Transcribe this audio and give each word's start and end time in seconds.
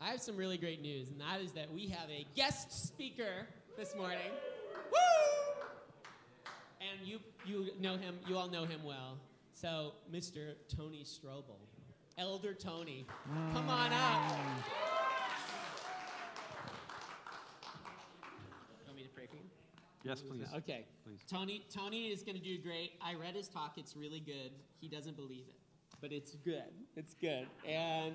I 0.00 0.10
have 0.10 0.20
some 0.20 0.36
really 0.36 0.58
great 0.58 0.80
news, 0.80 1.10
and 1.10 1.20
that 1.20 1.40
is 1.40 1.52
that 1.52 1.72
we 1.72 1.88
have 1.88 2.08
a 2.08 2.24
guest 2.36 2.86
speaker 2.86 3.48
this 3.76 3.96
morning. 3.96 4.30
Woo! 4.92 5.66
And 6.80 7.06
you, 7.06 7.18
you 7.44 7.72
know 7.80 7.96
him, 7.96 8.16
you 8.28 8.36
all 8.36 8.48
know 8.48 8.64
him 8.64 8.84
well. 8.84 9.18
So, 9.54 9.94
Mr. 10.12 10.54
Tony 10.74 11.02
Strobel, 11.04 11.58
Elder 12.16 12.54
Tony, 12.54 13.06
come 13.52 13.68
on 13.68 13.92
up. 13.92 14.22
Mm. 14.22 14.36
Want 18.86 18.96
me 18.96 19.02
to 19.02 19.08
pray 19.08 19.26
for 19.26 19.34
you? 19.34 19.42
Yes, 20.04 20.22
please. 20.22 20.44
Okay. 20.58 20.84
Please. 21.04 21.18
Tony, 21.28 21.64
Tony 21.74 22.06
is 22.06 22.22
going 22.22 22.36
to 22.36 22.42
do 22.42 22.56
great. 22.58 22.92
I 23.02 23.14
read 23.14 23.34
his 23.34 23.48
talk. 23.48 23.72
It's 23.76 23.96
really 23.96 24.20
good. 24.20 24.52
He 24.80 24.86
doesn't 24.86 25.16
believe 25.16 25.44
it, 25.48 25.56
but 26.00 26.12
it's 26.12 26.36
good. 26.36 26.70
It's 26.94 27.14
good. 27.14 27.48
And 27.66 28.12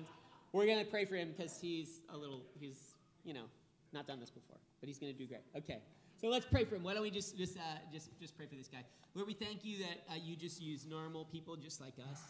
we're 0.54 0.66
going 0.66 0.78
to 0.78 0.90
pray 0.90 1.04
for 1.04 1.16
him 1.16 1.34
because 1.36 1.58
he's 1.60 2.00
a 2.14 2.16
little, 2.16 2.42
he's, 2.54 2.94
you 3.24 3.34
know, 3.34 3.46
not 3.92 4.06
done 4.06 4.20
this 4.20 4.30
before, 4.30 4.58
but 4.78 4.86
he's 4.86 4.98
going 4.98 5.12
to 5.12 5.18
do 5.18 5.26
great. 5.26 5.42
Okay. 5.56 5.82
So 6.20 6.28
let's 6.28 6.46
pray 6.46 6.64
for 6.64 6.76
him. 6.76 6.84
Why 6.84 6.94
don't 6.94 7.02
we 7.02 7.10
just 7.10 7.36
just 7.36 7.58
uh, 7.58 7.60
just 7.92 8.08
just 8.20 8.36
pray 8.36 8.46
for 8.46 8.54
this 8.54 8.68
guy? 8.68 8.82
Lord, 9.14 9.26
we 9.26 9.34
thank 9.34 9.64
you 9.64 9.78
that 9.78 10.06
uh, 10.08 10.14
you 10.22 10.36
just 10.36 10.62
use 10.62 10.86
normal 10.86 11.24
people 11.26 11.56
just 11.56 11.80
like 11.80 11.94
us, 12.10 12.22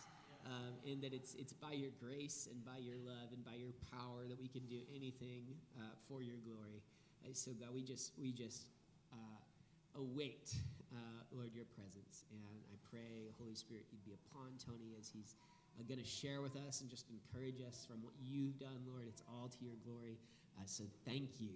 um, 0.47 0.73
and 0.89 1.03
that 1.03 1.13
it's 1.13 1.35
it's 1.35 1.53
by 1.53 1.73
your 1.73 1.91
grace 2.01 2.49
and 2.51 2.65
by 2.65 2.79
your 2.81 2.97
love 3.05 3.29
and 3.33 3.45
by 3.45 3.55
your 3.55 3.71
power 3.93 4.25
that 4.27 4.41
we 4.41 4.49
can 4.49 4.63
do 4.67 4.81
anything 4.97 5.45
uh, 5.79 5.85
for 6.09 6.23
your 6.23 6.37
glory. 6.49 6.81
And 7.25 7.37
so 7.37 7.53
God, 7.53 7.75
we 7.75 7.83
just 7.83 8.13
we 8.19 8.33
just 8.33 8.65
uh, 9.13 10.01
await, 10.01 10.57
uh, 10.93 11.21
Lord, 11.31 11.55
your 11.55 11.69
presence. 11.77 12.25
And 12.33 12.41
I 12.73 12.77
pray, 12.91 13.29
Holy 13.39 13.55
Spirit, 13.55 13.85
you'd 13.93 14.05
be 14.05 14.17
upon 14.27 14.57
Tony 14.59 14.97
as 14.99 15.13
he's 15.13 15.37
uh, 15.79 15.83
going 15.89 16.01
to 16.01 16.07
share 16.07 16.41
with 16.41 16.57
us 16.69 16.81
and 16.81 16.91
just 16.91 17.07
encourage 17.11 17.61
us 17.67 17.87
from 17.89 18.03
what 18.03 18.13
you've 18.23 18.59
done, 18.59 18.81
Lord. 18.87 19.05
It's 19.09 19.23
all 19.29 19.49
to 19.49 19.65
your 19.65 19.75
glory. 19.85 20.19
Uh, 20.59 20.63
so 20.67 20.85
thank 21.05 21.41
you, 21.41 21.51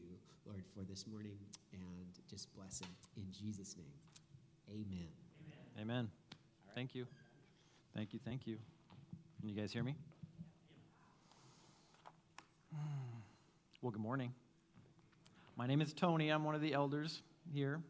Lord, 0.47 0.65
for 0.75 0.83
this 0.83 1.07
morning 1.07 1.39
and 1.73 2.07
just 2.29 2.55
bless 2.55 2.81
him 2.81 2.89
in 3.17 3.27
Jesus' 3.33 3.77
name. 3.77 3.87
Amen. 4.71 5.09
Amen. 5.81 6.11
Thank 6.75 6.95
you. 6.95 7.07
Thank 7.95 8.13
you. 8.13 8.21
Thank 8.25 8.47
you. 8.47 8.59
Can 9.41 9.49
you 9.49 9.55
guys 9.55 9.73
hear 9.73 9.83
me? 9.83 9.95
Well, 13.81 13.93
good 13.93 14.03
morning. 14.03 14.33
My 15.57 15.67
name 15.69 15.81
is 15.81 15.93
Tony. 15.93 16.31
I'm 16.31 16.43
one 16.43 16.57
of 16.57 16.61
the 16.61 16.75
elders 16.75 17.23
here 17.53 17.81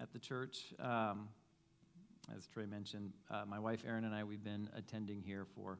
at 0.00 0.12
the 0.12 0.18
church. 0.18 0.74
Um, 0.78 1.28
as 2.36 2.46
Trey 2.46 2.66
mentioned, 2.66 3.12
uh, 3.30 3.44
my 3.46 3.58
wife 3.58 3.82
Erin 3.86 4.04
and 4.04 4.14
I, 4.14 4.24
we've 4.24 4.44
been 4.44 4.68
attending 4.76 5.20
here 5.20 5.46
for 5.54 5.78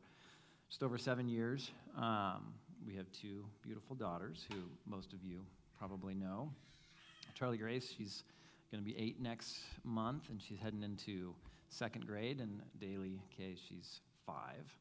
just 0.68 0.82
over 0.82 0.98
seven 0.98 1.28
years. 1.28 1.70
Um, 1.96 2.54
we 2.86 2.94
have 2.94 3.06
two 3.12 3.44
beautiful 3.62 3.96
daughters 3.96 4.44
who 4.50 4.58
most 4.86 5.12
of 5.12 5.22
you 5.22 5.40
probably 5.78 6.14
know. 6.14 6.50
Charlie 7.34 7.58
Grace, 7.58 7.94
she's 7.96 8.24
going 8.70 8.82
to 8.82 8.88
be 8.88 8.96
eight 8.98 9.20
next 9.20 9.58
month, 9.84 10.28
and 10.30 10.40
she's 10.40 10.58
heading 10.58 10.82
into 10.82 11.34
second 11.68 12.06
grade. 12.06 12.40
And 12.40 12.60
Daly 12.80 13.20
Kay, 13.36 13.54
she's 13.68 14.00
five, 14.26 14.76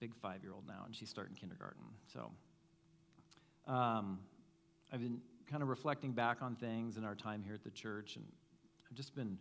big 0.00 0.14
five 0.14 0.42
year 0.42 0.52
old 0.52 0.66
now, 0.66 0.82
and 0.86 0.94
she's 0.94 1.08
starting 1.08 1.34
kindergarten. 1.34 1.82
So 2.12 2.30
um, 3.66 4.18
I've 4.92 5.00
been 5.00 5.20
kind 5.50 5.62
of 5.62 5.68
reflecting 5.68 6.12
back 6.12 6.42
on 6.42 6.56
things 6.56 6.96
in 6.96 7.04
our 7.04 7.14
time 7.14 7.42
here 7.44 7.54
at 7.54 7.64
the 7.64 7.70
church, 7.70 8.16
and 8.16 8.24
I've 8.90 8.96
just 8.96 9.14
been 9.14 9.38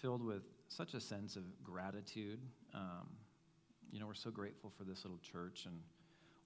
filled 0.00 0.24
with 0.24 0.42
such 0.72 0.94
a 0.94 1.00
sense 1.00 1.36
of 1.36 1.42
gratitude. 1.62 2.40
Um, 2.74 3.08
you 3.90 4.00
know, 4.00 4.06
we're 4.06 4.14
so 4.14 4.30
grateful 4.30 4.72
for 4.76 4.84
this 4.84 5.04
little 5.04 5.18
church 5.18 5.66
and 5.66 5.78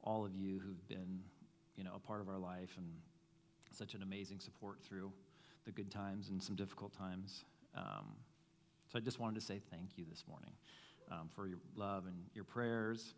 all 0.02 0.24
of 0.24 0.34
you 0.34 0.58
who've 0.58 0.88
been, 0.88 1.20
you 1.76 1.84
know, 1.84 1.92
a 1.94 1.98
part 2.00 2.20
of 2.20 2.28
our 2.28 2.38
life 2.38 2.74
and 2.76 2.86
such 3.70 3.94
an 3.94 4.02
amazing 4.02 4.40
support 4.40 4.78
through 4.82 5.12
the 5.64 5.70
good 5.70 5.90
times 5.90 6.28
and 6.30 6.42
some 6.42 6.56
difficult 6.56 6.92
times. 6.92 7.44
Um, 7.76 8.14
so 8.92 8.98
I 8.98 9.00
just 9.00 9.20
wanted 9.20 9.36
to 9.36 9.46
say 9.46 9.60
thank 9.70 9.96
you 9.96 10.04
this 10.10 10.24
morning 10.28 10.52
um, 11.10 11.28
for 11.34 11.46
your 11.46 11.58
love 11.76 12.06
and 12.06 12.16
your 12.34 12.44
prayers 12.44 13.14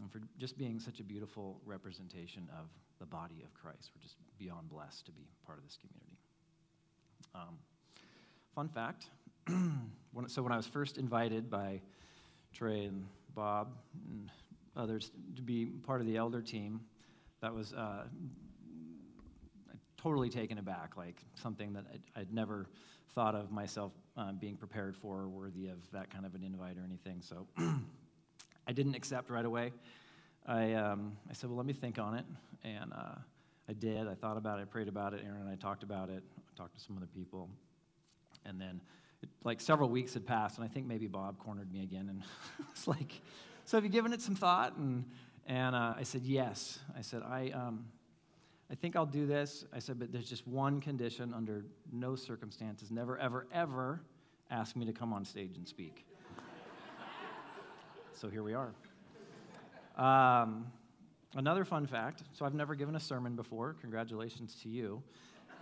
and 0.00 0.10
for 0.10 0.20
just 0.38 0.58
being 0.58 0.80
such 0.80 1.00
a 1.00 1.04
beautiful 1.04 1.60
representation 1.64 2.48
of 2.58 2.66
the 2.98 3.06
body 3.06 3.42
of 3.44 3.54
Christ. 3.54 3.90
We're 3.94 4.02
just 4.02 4.16
beyond 4.38 4.68
blessed 4.68 5.06
to 5.06 5.12
be 5.12 5.22
part 5.46 5.58
of 5.58 5.64
this 5.64 5.78
community. 5.80 6.16
Um, 7.34 7.58
fun 8.54 8.68
fact 8.68 9.06
so, 10.26 10.42
when 10.42 10.52
I 10.52 10.56
was 10.56 10.66
first 10.66 10.98
invited 10.98 11.50
by 11.50 11.80
Trey 12.52 12.84
and 12.84 13.06
Bob 13.34 13.68
and 14.08 14.30
others 14.76 15.10
to 15.36 15.42
be 15.42 15.66
part 15.66 16.00
of 16.00 16.06
the 16.06 16.16
elder 16.16 16.42
team, 16.42 16.80
that 17.40 17.54
was 17.54 17.72
uh, 17.72 18.04
totally 19.96 20.28
taken 20.28 20.58
aback, 20.58 20.96
like 20.96 21.16
something 21.34 21.72
that 21.72 21.84
I'd, 21.92 22.20
I'd 22.22 22.32
never 22.32 22.66
thought 23.14 23.34
of 23.34 23.50
myself 23.50 23.92
um, 24.16 24.38
being 24.40 24.56
prepared 24.56 24.96
for 24.96 25.20
or 25.20 25.28
worthy 25.28 25.66
of 25.68 25.78
that 25.92 26.10
kind 26.10 26.24
of 26.24 26.34
an 26.34 26.42
invite 26.42 26.76
or 26.76 26.84
anything. 26.84 27.20
So 27.22 27.46
I 28.66 28.72
didn't 28.72 28.94
accept 28.94 29.30
right 29.30 29.44
away. 29.44 29.72
I, 30.46 30.72
um, 30.74 31.16
I 31.28 31.34
said, 31.34 31.50
well, 31.50 31.56
let 31.56 31.66
me 31.66 31.72
think 31.72 31.98
on 31.98 32.14
it. 32.14 32.24
And 32.64 32.92
uh, 32.92 33.16
I 33.68 33.72
did. 33.72 34.08
I 34.08 34.14
thought 34.14 34.36
about 34.36 34.58
it, 34.58 34.62
I 34.62 34.64
prayed 34.64 34.88
about 34.88 35.14
it. 35.14 35.22
Erin 35.24 35.40
and 35.42 35.50
I 35.50 35.56
talked 35.56 35.82
about 35.82 36.08
it. 36.08 36.22
I 36.38 36.56
talked 36.56 36.74
to 36.76 36.80
some 36.80 36.96
other 36.96 37.06
people. 37.06 37.48
And 38.46 38.60
then, 38.60 38.80
like, 39.44 39.60
several 39.60 39.88
weeks 39.88 40.14
had 40.14 40.26
passed, 40.26 40.58
and 40.58 40.64
I 40.64 40.68
think 40.68 40.86
maybe 40.86 41.06
Bob 41.06 41.38
cornered 41.38 41.72
me 41.72 41.82
again. 41.82 42.08
And 42.08 42.22
it's 42.70 42.86
like, 42.86 43.20
so 43.64 43.76
have 43.76 43.84
you 43.84 43.90
given 43.90 44.12
it 44.12 44.20
some 44.20 44.34
thought? 44.34 44.76
And, 44.76 45.04
and 45.46 45.74
uh, 45.74 45.94
I 45.96 46.02
said, 46.02 46.22
yes. 46.22 46.78
I 46.96 47.02
said, 47.02 47.22
I, 47.22 47.50
um, 47.50 47.86
I 48.70 48.74
think 48.74 48.94
I'll 48.94 49.06
do 49.06 49.26
this. 49.26 49.64
I 49.72 49.80
said, 49.80 49.98
but 49.98 50.12
there's 50.12 50.28
just 50.28 50.46
one 50.46 50.80
condition 50.80 51.34
under 51.34 51.64
no 51.92 52.14
circumstances. 52.14 52.90
Never, 52.90 53.18
ever, 53.18 53.46
ever 53.52 54.00
ask 54.50 54.76
me 54.76 54.86
to 54.86 54.92
come 54.92 55.12
on 55.12 55.24
stage 55.24 55.56
and 55.56 55.66
speak. 55.66 56.04
so 58.14 58.28
here 58.28 58.42
we 58.42 58.54
are. 58.54 58.72
Um, 59.96 60.66
another 61.34 61.64
fun 61.64 61.86
fact 61.86 62.22
so 62.32 62.44
I've 62.44 62.54
never 62.54 62.74
given 62.74 62.94
a 62.94 63.00
sermon 63.00 63.34
before. 63.34 63.74
Congratulations 63.80 64.56
to 64.62 64.68
you. 64.68 65.02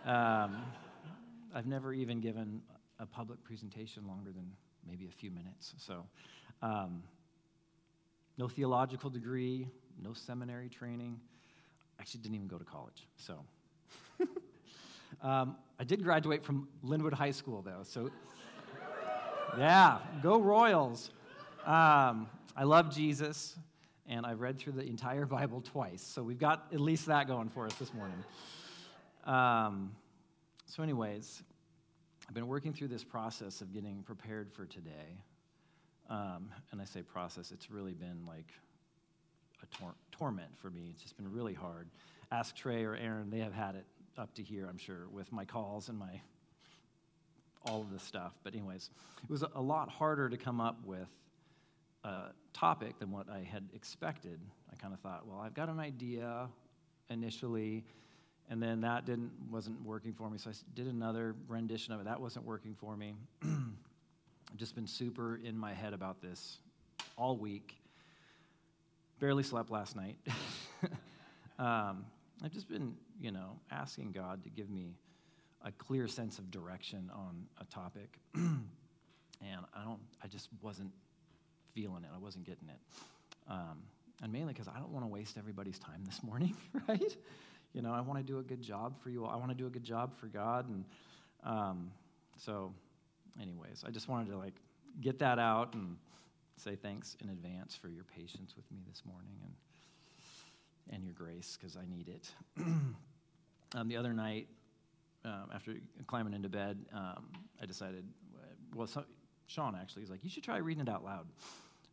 Um, 0.05 0.63
I've 1.55 1.67
never 1.67 1.93
even 1.93 2.21
given 2.21 2.61
a 2.99 3.07
public 3.07 3.43
presentation 3.45 4.07
longer 4.07 4.31
than 4.33 4.51
maybe 4.89 5.07
a 5.07 5.11
few 5.11 5.31
minutes. 5.31 5.75
So, 5.79 6.05
um, 6.63 7.03
no 8.37 8.49
theological 8.49 9.11
degree, 9.11 9.67
no 10.03 10.13
seminary 10.13 10.69
training. 10.69 11.21
Actually, 12.01 12.21
didn't 12.21 12.37
even 12.37 12.49
go 12.49 12.59
to 12.59 12.65
college. 12.65 13.07
So, 13.17 13.45
um, 15.23 15.57
I 15.79 15.85
did 15.85 16.03
graduate 16.03 16.45
from 16.45 16.69
Lynnwood 16.85 17.13
High 17.13 17.33
School, 17.33 17.63
though. 17.63 17.83
So, 17.83 18.11
yeah, 19.57 19.99
go 20.23 20.39
Royals. 20.39 21.11
Um, 21.65 22.29
I 22.57 22.65
love 22.65 22.95
Jesus, 22.95 23.57
and 24.07 24.25
I've 24.25 24.41
read 24.41 24.59
through 24.59 24.75
the 24.75 24.85
entire 24.85 25.27
Bible 25.27 25.61
twice. 25.61 26.03
So, 26.03 26.23
we've 26.23 26.39
got 26.39 26.67
at 26.73 26.81
least 26.81 27.07
that 27.07 27.27
going 27.27 27.49
for 27.49 27.67
us 27.67 27.75
this 27.75 27.93
morning. 27.93 28.25
Um, 29.25 29.93
so, 30.67 30.83
anyways, 30.83 31.43
I've 32.28 32.34
been 32.34 32.47
working 32.47 32.75
through 32.75 32.89
this 32.89 33.05
process 33.05 33.62
of 33.62 33.72
getting 33.72 34.03
prepared 34.03 34.53
for 34.53 34.66
today. 34.66 35.22
Um, 36.11 36.50
and 36.72 36.81
I 36.81 36.84
say 36.84 37.00
process, 37.03 37.53
it's 37.53 37.71
really 37.71 37.94
been 37.94 38.27
like 38.27 38.53
a 39.62 39.66
tor- 39.77 39.94
torment 40.12 40.50
for 40.59 40.69
me. 40.69 40.88
It's 40.93 41.03
just 41.03 41.17
been 41.17 41.33
really 41.33 41.55
hard. 41.55 41.88
Ask 42.31 42.55
Trey 42.55 42.84
or 42.84 42.94
Erin, 42.94 43.31
they 43.31 43.38
have 43.38 43.55
had 43.55 43.77
it 43.77 43.87
up 44.19 44.34
to 44.34 44.43
here, 44.43 44.67
I'm 44.69 44.77
sure, 44.77 45.09
with 45.11 45.33
my 45.33 45.47
calls 45.47 45.88
and 45.88 45.99
my 45.99 46.21
all 47.65 47.81
of 47.81 47.91
this 47.91 48.03
stuff. 48.03 48.33
But, 48.44 48.55
anyways, 48.55 48.91
it 49.22 49.31
was 49.31 49.43
a 49.55 49.61
lot 49.61 49.88
harder 49.88 50.28
to 50.28 50.37
come 50.37 50.61
up 50.61 50.84
with 50.84 51.09
a 52.05 52.27
topic 52.53 52.99
than 52.99 53.11
what 53.11 53.28
I 53.31 53.41
had 53.41 53.69
expected. 53.75 54.38
I 54.71 54.77
kind 54.77 54.93
of 54.93 55.00
thought, 55.00 55.27
well, 55.27 55.38
I've 55.38 55.55
got 55.55 55.69
an 55.69 55.81
idea 55.81 56.49
initially, 57.08 57.85
and 58.50 58.62
then 58.62 58.81
that 58.81 59.05
didn't 59.05 59.31
wasn't 59.50 59.81
working 59.85 60.12
for 60.12 60.31
me. 60.31 60.39
So 60.39 60.50
I 60.50 60.55
did 60.75 60.87
another 60.87 61.35
rendition 61.49 61.93
of 61.93 62.00
it. 62.00 62.05
That 62.05 62.21
wasn't 62.21 62.45
working 62.45 62.75
for 62.75 62.97
me. 62.97 63.15
I've 63.43 63.50
just 64.56 64.75
been 64.75 64.87
super 64.87 65.37
in 65.37 65.56
my 65.56 65.75
head 65.75 65.93
about 65.93 66.23
this 66.23 66.59
all 67.17 67.37
week. 67.37 67.77
Barely 69.21 69.43
slept 69.43 69.71
last 69.71 69.97
night. 69.97 70.17
um, 71.59 72.05
I've 72.43 72.53
just 72.53 72.69
been, 72.69 72.95
you 73.21 73.33
know, 73.33 73.59
asking 73.71 74.12
God 74.12 74.45
to 74.45 74.51
give 74.51 74.71
me 74.71 74.94
a 75.65 75.73
clear 75.73 76.06
sense 76.06 76.39
of 76.39 76.51
direction 76.51 77.11
on 77.12 77.47
a 77.61 77.65
topic. 77.65 78.19
and 78.35 78.62
I 79.75 79.85
don't, 79.85 80.01
I 80.23 80.29
just 80.29 80.49
wasn't 80.62 80.93
feeling 81.75 82.05
it. 82.05 82.11
I 82.15 82.19
wasn't 82.19 82.47
getting 82.47 82.69
it. 82.69 83.51
Um, 83.51 83.83
and 84.23 84.33
mainly 84.33 84.53
because 84.53 84.69
I 84.69 84.79
don't 84.79 84.91
want 84.91 85.05
to 85.05 85.09
waste 85.09 85.37
everybody's 85.37 85.79
time 85.79 86.03
this 86.05 86.23
morning, 86.23 86.56
right? 86.89 87.17
You 87.73 87.82
know, 87.82 87.93
I 87.93 88.00
want 88.00 88.19
to 88.19 88.25
do 88.25 88.38
a 88.38 88.43
good 88.43 88.62
job 88.62 88.99
for 89.03 89.11
you. 89.11 89.25
I 89.25 89.37
want 89.37 89.50
to 89.50 89.55
do 89.56 89.67
a 89.67 89.70
good 89.70 89.85
job 89.85 90.17
for 90.17 90.26
God. 90.26 90.69
And 90.69 90.85
um, 91.44 91.91
so, 92.37 92.73
anyways, 93.41 93.85
I 93.87 93.91
just 93.91 94.09
wanted 94.09 94.31
to 94.31 94.38
like 94.38 94.55
get 95.00 95.19
that 95.20 95.38
out 95.38 95.75
and 95.75 95.97
say 96.56 96.76
thanks 96.76 97.17
in 97.23 97.29
advance 97.29 97.76
for 97.76 97.88
your 97.88 98.05
patience 98.05 98.55
with 98.56 98.70
me 98.73 98.79
this 98.88 99.03
morning. 99.06 99.37
And 99.43 99.53
and 100.91 101.05
your 101.05 101.12
grace 101.12 101.59
because 101.61 101.76
I 101.76 101.85
need 101.88 102.09
it. 102.09 102.31
um, 103.75 103.88
the 103.88 103.97
other 103.97 104.12
night, 104.12 104.49
um, 105.25 105.50
after 105.55 105.75
climbing 106.06 106.35
into 106.35 106.49
bed, 106.49 106.79
um, 106.94 107.29
I 107.61 107.67
decided, 107.67 108.05
well, 108.75 108.87
so, 108.87 109.05
Sean 109.47 109.75
actually 109.75 110.03
is 110.03 110.11
like, 110.11 110.23
you 110.23 110.31
should 110.31 110.44
try 110.44 110.59
reading 110.59 110.82
it 110.82 110.88
out 110.88 111.05
loud. 111.05 111.26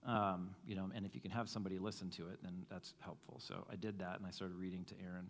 Um, 0.05 0.51
you 0.67 0.75
know, 0.75 0.89
and 0.93 1.05
if 1.05 1.15
you 1.15 1.21
can 1.21 1.31
have 1.31 1.49
somebody 1.49 1.79
listen 1.79 2.09
to 2.11 2.27
it, 2.27 2.37
then 2.43 2.65
that's 2.69 2.93
helpful. 2.99 3.39
So 3.39 3.65
I 3.71 3.75
did 3.75 3.97
that, 3.99 4.17
and 4.17 4.25
I 4.27 4.29
started 4.29 4.55
reading 4.55 4.85
to 4.85 4.93
Erin. 5.03 5.27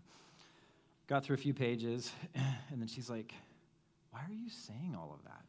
Got 1.08 1.24
through 1.24 1.36
a 1.36 1.38
few 1.38 1.54
pages, 1.54 2.12
and 2.36 2.82
then 2.82 2.88
she's 2.88 3.10
like, 3.10 3.34
"Why 4.12 4.22
are 4.22 4.34
you 4.34 4.50
saying 4.50 4.96
all 4.98 5.14
of 5.14 5.24
that?" 5.26 5.42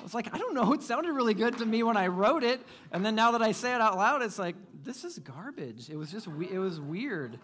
I 0.00 0.02
was 0.02 0.14
like, 0.14 0.32
"I 0.34 0.38
don't 0.38 0.54
know. 0.54 0.72
It 0.72 0.82
sounded 0.82 1.12
really 1.12 1.34
good 1.34 1.58
to 1.58 1.66
me 1.66 1.82
when 1.82 1.96
I 1.96 2.08
wrote 2.08 2.42
it, 2.42 2.60
and 2.92 3.04
then 3.04 3.14
now 3.14 3.32
that 3.32 3.42
I 3.42 3.52
say 3.52 3.74
it 3.74 3.80
out 3.80 3.96
loud, 3.96 4.22
it's 4.22 4.38
like 4.38 4.56
this 4.84 5.04
is 5.04 5.18
garbage. 5.20 5.88
It 5.90 5.96
was 5.96 6.10
just, 6.10 6.26
we- 6.26 6.50
it 6.50 6.58
was 6.58 6.80
weird." 6.80 7.38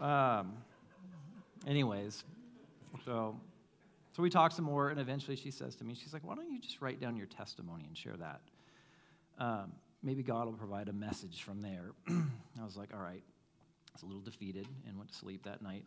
Um, 0.00 0.52
anyways, 1.66 2.22
so 3.04 3.38
so 4.16 4.22
we 4.22 4.30
talked 4.30 4.54
some 4.54 4.64
more, 4.64 4.90
and 4.90 5.00
eventually 5.00 5.36
she 5.36 5.50
says 5.50 5.74
to 5.76 5.84
me, 5.84 5.94
she's 5.94 6.12
like, 6.12 6.24
"Why 6.24 6.36
don't 6.36 6.50
you 6.50 6.60
just 6.60 6.80
write 6.80 7.00
down 7.00 7.16
your 7.16 7.26
testimony 7.26 7.84
and 7.86 7.96
share 7.96 8.16
that?" 8.16 8.40
um, 9.38 9.72
maybe 10.02 10.22
God 10.22 10.46
will 10.46 10.52
provide 10.54 10.88
a 10.88 10.92
message 10.92 11.42
from 11.42 11.60
there. 11.60 11.90
I 12.08 12.64
was 12.64 12.76
like, 12.76 12.90
all 12.94 13.00
right. 13.00 13.22
Was 13.98 14.04
a 14.04 14.06
little 14.06 14.22
defeated 14.22 14.68
and 14.86 14.96
went 14.96 15.10
to 15.10 15.16
sleep 15.16 15.42
that 15.42 15.60
night. 15.60 15.84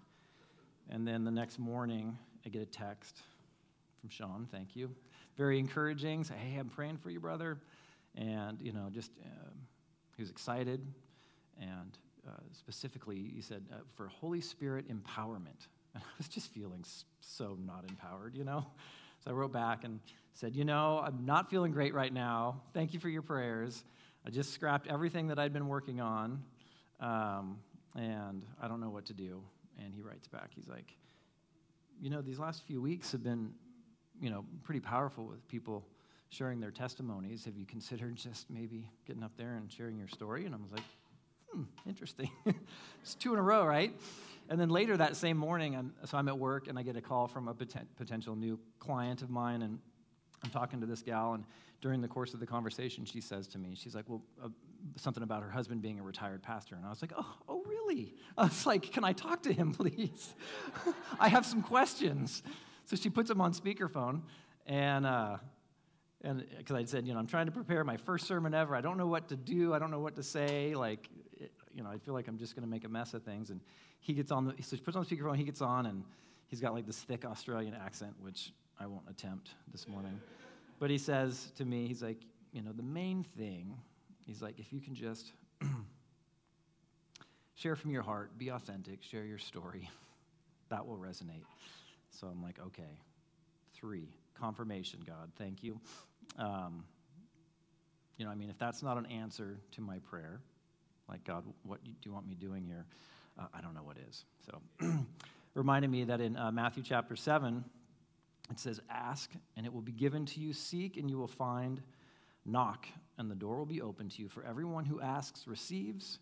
And 0.89 1.07
then 1.07 1.23
the 1.23 1.31
next 1.31 1.59
morning, 1.59 2.17
I 2.45 2.49
get 2.49 2.61
a 2.61 2.65
text 2.65 3.21
from 4.01 4.09
Sean, 4.09 4.49
thank 4.51 4.75
you. 4.75 4.93
Very 5.37 5.57
encouraging. 5.57 6.25
Say, 6.25 6.33
hey, 6.35 6.59
I'm 6.59 6.67
praying 6.67 6.97
for 6.97 7.09
you, 7.09 7.21
brother. 7.21 7.57
And, 8.15 8.59
you 8.59 8.73
know, 8.73 8.89
just, 8.91 9.11
um, 9.23 9.53
he 10.17 10.23
was 10.23 10.29
excited. 10.29 10.85
And 11.61 11.97
uh, 12.27 12.31
specifically, 12.51 13.31
he 13.33 13.41
said, 13.41 13.63
uh, 13.71 13.77
for 13.95 14.09
Holy 14.09 14.41
Spirit 14.41 14.87
empowerment. 14.89 15.67
And 15.93 16.03
I 16.03 16.11
was 16.17 16.27
just 16.29 16.53
feeling 16.53 16.83
so 17.21 17.57
not 17.65 17.85
empowered, 17.87 18.35
you 18.35 18.43
know? 18.45 18.65
So 19.23 19.31
I 19.31 19.33
wrote 19.33 19.51
back 19.51 19.83
and 19.83 19.99
said, 20.33 20.55
You 20.55 20.63
know, 20.63 21.01
I'm 21.05 21.25
not 21.25 21.49
feeling 21.49 21.73
great 21.73 21.93
right 21.93 22.13
now. 22.13 22.61
Thank 22.73 22.93
you 22.93 22.99
for 22.99 23.09
your 23.09 23.21
prayers. 23.21 23.83
I 24.25 24.29
just 24.29 24.53
scrapped 24.53 24.87
everything 24.87 25.27
that 25.27 25.37
I'd 25.37 25.51
been 25.51 25.67
working 25.67 25.99
on, 25.99 26.43
um, 27.01 27.57
and 27.95 28.45
I 28.61 28.67
don't 28.67 28.79
know 28.79 28.89
what 28.89 29.05
to 29.05 29.13
do. 29.13 29.43
And 29.83 29.93
he 29.93 30.01
writes 30.01 30.27
back, 30.27 30.51
He's 30.55 30.67
like, 30.67 30.95
You 31.99 32.09
know, 32.09 32.21
these 32.21 32.39
last 32.39 32.63
few 32.63 32.81
weeks 32.81 33.11
have 33.11 33.23
been, 33.23 33.53
you 34.19 34.29
know, 34.29 34.45
pretty 34.63 34.79
powerful 34.79 35.25
with 35.25 35.47
people 35.47 35.85
sharing 36.29 36.59
their 36.59 36.71
testimonies. 36.71 37.45
Have 37.45 37.57
you 37.57 37.65
considered 37.65 38.15
just 38.15 38.49
maybe 38.49 38.89
getting 39.05 39.23
up 39.23 39.35
there 39.37 39.55
and 39.55 39.71
sharing 39.71 39.97
your 39.97 40.07
story? 40.07 40.45
And 40.45 40.55
I 40.55 40.57
was 40.57 40.71
like, 40.71 40.83
Hmm, 41.53 41.63
interesting. 41.85 42.29
it's 43.01 43.15
two 43.15 43.33
in 43.33 43.39
a 43.39 43.41
row, 43.41 43.65
right? 43.65 43.93
And 44.49 44.59
then 44.59 44.69
later 44.69 44.95
that 44.97 45.15
same 45.15 45.37
morning, 45.37 45.75
I'm, 45.75 45.93
so 46.05 46.17
I'm 46.17 46.27
at 46.27 46.37
work 46.37 46.67
and 46.67 46.79
I 46.79 46.83
get 46.83 46.95
a 46.95 47.01
call 47.01 47.27
from 47.27 47.47
a 47.47 47.53
poten- 47.53 47.87
potential 47.97 48.35
new 48.35 48.59
client 48.79 49.21
of 49.21 49.29
mine, 49.29 49.61
and 49.61 49.79
I'm 50.43 50.49
talking 50.49 50.79
to 50.81 50.87
this 50.87 51.01
gal, 51.01 51.33
and 51.33 51.43
during 51.81 52.01
the 52.01 52.07
course 52.07 52.33
of 52.33 52.39
the 52.39 52.45
conversation, 52.45 53.05
she 53.05 53.21
says 53.21 53.47
to 53.47 53.57
me, 53.57 53.75
she's 53.75 53.93
like, 53.95 54.05
"Well, 54.07 54.23
uh, 54.43 54.49
something 54.95 55.23
about 55.23 55.43
her 55.43 55.49
husband 55.49 55.81
being 55.81 55.99
a 55.99 56.03
retired 56.03 56.41
pastor," 56.41 56.75
and 56.75 56.85
I 56.85 56.89
was 56.89 57.01
like, 57.01 57.13
"Oh, 57.15 57.35
oh, 57.47 57.63
really?" 57.67 58.15
I 58.37 58.43
was 58.43 58.65
like, 58.65 58.91
"Can 58.91 59.03
I 59.03 59.13
talk 59.13 59.43
to 59.43 59.53
him, 59.53 59.73
please? 59.77 60.33
I 61.19 61.29
have 61.29 61.45
some 61.45 61.61
questions." 61.61 62.43
So 62.85 62.95
she 62.95 63.09
puts 63.09 63.29
him 63.29 63.41
on 63.41 63.53
speakerphone, 63.53 64.21
and. 64.65 65.05
Uh, 65.05 65.37
and 66.23 66.45
because 66.55 66.75
I 66.75 66.83
said, 66.83 67.07
you 67.07 67.13
know, 67.13 67.19
I'm 67.19 67.27
trying 67.27 67.47
to 67.47 67.51
prepare 67.51 67.83
my 67.83 67.97
first 67.97 68.27
sermon 68.27 68.53
ever. 68.53 68.75
I 68.75 68.81
don't 68.81 68.97
know 68.97 69.07
what 69.07 69.29
to 69.29 69.35
do. 69.35 69.73
I 69.73 69.79
don't 69.79 69.89
know 69.89 69.99
what 69.99 70.15
to 70.17 70.23
say. 70.23 70.75
Like, 70.75 71.09
it, 71.39 71.51
you 71.73 71.83
know, 71.83 71.89
I 71.89 71.97
feel 71.97 72.13
like 72.13 72.27
I'm 72.27 72.37
just 72.37 72.55
going 72.55 72.63
to 72.63 72.69
make 72.69 72.83
a 72.83 72.89
mess 72.89 73.15
of 73.15 73.23
things. 73.23 73.49
And 73.49 73.59
he 73.99 74.13
gets 74.13 74.31
on 74.31 74.45
the, 74.45 74.53
so 74.61 74.75
he 74.75 74.81
puts 74.83 74.95
on 74.95 75.03
the 75.03 75.15
speakerphone. 75.15 75.35
He 75.37 75.43
gets 75.43 75.61
on, 75.61 75.87
and 75.87 76.03
he's 76.47 76.61
got 76.61 76.73
like 76.73 76.85
this 76.85 76.99
thick 76.99 77.25
Australian 77.25 77.73
accent, 77.73 78.13
which 78.19 78.53
I 78.81 78.87
won't 78.87 79.07
attempt 79.07 79.51
this 79.71 79.87
morning. 79.87 80.19
but 80.79 80.89
he 80.89 80.97
says 80.97 81.51
to 81.57 81.65
me, 81.65 81.87
he's 81.87 82.01
like, 82.01 82.17
you 82.51 82.63
know, 82.63 82.71
the 82.71 82.81
main 82.81 83.23
thing, 83.37 83.77
he's 84.25 84.41
like, 84.41 84.59
if 84.59 84.73
you 84.73 84.79
can 84.79 84.95
just 84.95 85.33
share 87.55 87.75
from 87.75 87.91
your 87.91 88.01
heart, 88.01 88.35
be 88.39 88.49
authentic, 88.49 89.03
share 89.03 89.23
your 89.23 89.37
story, 89.37 89.87
that 90.69 90.83
will 90.85 90.97
resonate. 90.97 91.45
So 92.09 92.25
I'm 92.25 92.41
like, 92.41 92.57
okay, 92.59 92.97
three 93.75 94.09
confirmation, 94.39 95.01
God, 95.05 95.31
thank 95.37 95.63
you. 95.63 95.79
Um, 96.39 96.83
you 98.17 98.25
know, 98.25 98.31
I 98.31 98.35
mean, 98.35 98.49
if 98.49 98.57
that's 98.57 98.81
not 98.81 98.97
an 98.97 99.05
answer 99.05 99.59
to 99.73 99.81
my 99.81 99.99
prayer, 99.99 100.39
like, 101.07 101.23
God, 101.23 101.43
what 101.63 101.83
do 101.83 101.91
you 102.03 102.11
want 102.11 102.27
me 102.27 102.33
doing 102.33 102.63
here? 102.63 102.85
Uh, 103.39 103.45
I 103.53 103.61
don't 103.61 103.75
know 103.75 103.83
what 103.83 103.97
is. 104.09 104.25
So, 104.47 104.97
reminded 105.53 105.91
me 105.91 106.03
that 106.05 106.19
in 106.19 106.35
uh, 106.35 106.51
Matthew 106.51 106.81
chapter 106.81 107.15
7, 107.15 107.63
it 108.51 108.59
says, 108.59 108.79
Ask, 108.89 109.31
and 109.55 109.65
it 109.65 109.73
will 109.73 109.81
be 109.81 109.91
given 109.91 110.25
to 110.27 110.39
you. 110.39 110.53
Seek, 110.53 110.97
and 110.97 111.09
you 111.09 111.17
will 111.17 111.27
find. 111.27 111.81
Knock, 112.45 112.87
and 113.17 113.29
the 113.29 113.35
door 113.35 113.57
will 113.57 113.65
be 113.67 113.81
open 113.81 114.09
to 114.09 114.21
you. 114.21 114.27
For 114.27 114.43
everyone 114.43 114.83
who 114.85 114.99
asks 114.99 115.47
receives, 115.47 116.17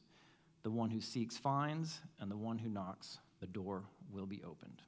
the 0.64 0.70
one 0.70 0.90
who 0.90 1.00
seeks 1.00 1.38
finds, 1.38 2.00
and 2.20 2.30
the 2.30 2.36
one 2.38 2.58
who 2.58 2.70
knocks, 2.70 3.20
the 3.40 3.48
door 3.48 3.84
will 4.12 4.26
be 4.26 4.42
opened. 4.44 4.81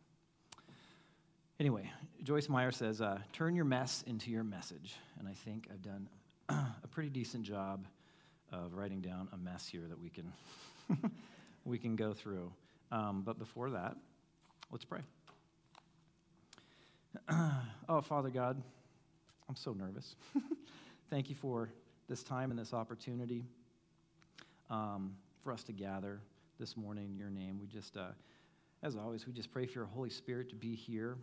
Anyway, 1.60 1.90
Joyce 2.24 2.50
Meyer 2.50 2.72
says, 2.72 3.02
uh, 3.02 3.20
Turn 3.34 3.56
your 3.56 3.66
mess 3.66 4.04
into 4.08 4.30
your 4.32 4.44
message. 4.44 4.96
And 5.20 5.28
I 5.28 5.34
think 5.34 5.68
I've 5.72 5.82
done 5.82 6.10
a 6.50 6.88
pretty 6.90 7.10
decent 7.10 7.44
job 7.44 7.86
of 8.52 8.74
writing 8.74 9.00
down 9.00 9.30
a 9.32 9.38
mess 9.38 9.68
here 9.68 9.84
that 9.88 10.00
we 10.00 10.10
can, 10.10 10.34
we 11.66 11.78
can 11.78 11.96
go 11.96 12.14
through. 12.14 12.52
Um, 12.92 13.22
but 13.26 13.40
before 13.40 13.70
that, 13.70 13.96
let's 14.72 14.86
pray. 14.86 15.02
oh, 17.90 18.02
Father 18.02 18.30
God, 18.30 18.62
I'm 19.50 19.56
so 19.56 19.74
nervous. 19.74 20.16
Thank 21.10 21.30
you 21.30 21.36
for 21.36 21.70
this 22.08 22.24
time 22.24 22.52
and 22.52 22.60
this 22.60 22.74
opportunity 22.74 23.44
um, 24.70 25.16
for 25.44 25.52
us 25.52 25.64
to 25.64 25.74
gather 25.74 26.22
this 26.60 26.78
morning 26.78 27.10
in 27.12 27.18
your 27.18 27.30
name. 27.30 27.60
We 27.60 27.68
just, 27.68 27.98
uh, 27.98 28.12
as 28.82 28.96
always, 28.96 29.28
we 29.28 29.34
just 29.34 29.52
pray 29.52 29.66
for 29.66 29.74
your 29.74 29.86
Holy 29.86 30.10
Spirit 30.10 30.50
to 30.52 30.56
be 30.56 30.74
here 30.74 31.18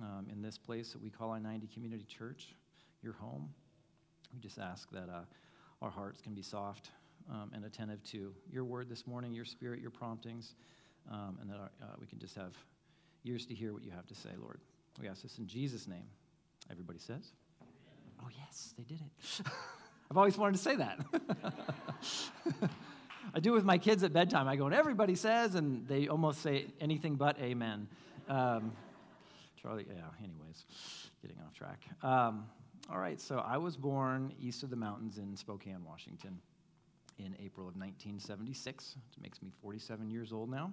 um, 0.00 0.26
in 0.32 0.40
this 0.40 0.56
place 0.56 0.92
that 0.92 1.02
we 1.02 1.10
call 1.10 1.32
I 1.32 1.38
90 1.38 1.66
Community 1.66 2.04
Church, 2.04 2.54
your 3.02 3.12
home. 3.12 3.50
We 4.32 4.40
just 4.40 4.58
ask 4.58 4.90
that 4.92 5.10
uh, 5.10 5.24
our 5.82 5.90
hearts 5.90 6.22
can 6.22 6.32
be 6.32 6.42
soft 6.42 6.90
um, 7.30 7.50
and 7.54 7.66
attentive 7.66 8.02
to 8.04 8.32
your 8.50 8.64
word 8.64 8.88
this 8.88 9.06
morning, 9.06 9.34
your 9.34 9.44
spirit, 9.44 9.80
your 9.80 9.90
promptings, 9.90 10.54
um, 11.10 11.36
and 11.42 11.50
that 11.50 11.58
our, 11.58 11.70
uh, 11.82 11.94
we 12.00 12.06
can 12.06 12.18
just 12.18 12.34
have 12.36 12.54
ears 13.26 13.44
to 13.46 13.54
hear 13.54 13.74
what 13.74 13.84
you 13.84 13.90
have 13.90 14.06
to 14.06 14.14
say, 14.14 14.30
Lord. 14.40 14.60
We 15.00 15.08
ask 15.08 15.22
this 15.22 15.38
in 15.38 15.46
Jesus' 15.46 15.86
name. 15.86 16.06
Everybody 16.70 16.98
says? 16.98 17.32
Oh, 18.22 18.28
yes, 18.36 18.74
they 18.76 18.84
did 18.84 19.00
it. 19.00 19.46
I've 20.10 20.16
always 20.16 20.38
wanted 20.38 20.56
to 20.56 20.62
say 20.62 20.76
that. 20.76 20.98
I 23.34 23.40
do 23.40 23.52
with 23.52 23.64
my 23.64 23.76
kids 23.76 24.02
at 24.02 24.12
bedtime. 24.12 24.48
I 24.48 24.56
go, 24.56 24.66
and 24.66 24.74
everybody 24.74 25.14
says, 25.14 25.54
and 25.54 25.86
they 25.86 26.08
almost 26.08 26.42
say 26.42 26.66
anything 26.80 27.16
but 27.16 27.38
amen. 27.38 27.88
Um, 28.28 28.72
Charlie, 29.60 29.86
yeah, 29.88 30.02
anyways, 30.22 30.64
getting 31.20 31.36
off 31.44 31.52
track. 31.52 31.82
Um, 32.02 32.46
all 32.90 32.98
right, 32.98 33.20
so 33.20 33.38
I 33.38 33.56
was 33.58 33.76
born 33.76 34.32
east 34.40 34.62
of 34.62 34.70
the 34.70 34.76
mountains 34.76 35.18
in 35.18 35.36
Spokane, 35.36 35.84
Washington 35.84 36.40
in 37.18 37.34
April 37.42 37.66
of 37.66 37.74
1976. 37.76 38.96
It 39.16 39.22
makes 39.22 39.42
me 39.42 39.50
47 39.60 40.08
years 40.08 40.32
old 40.32 40.50
now. 40.50 40.72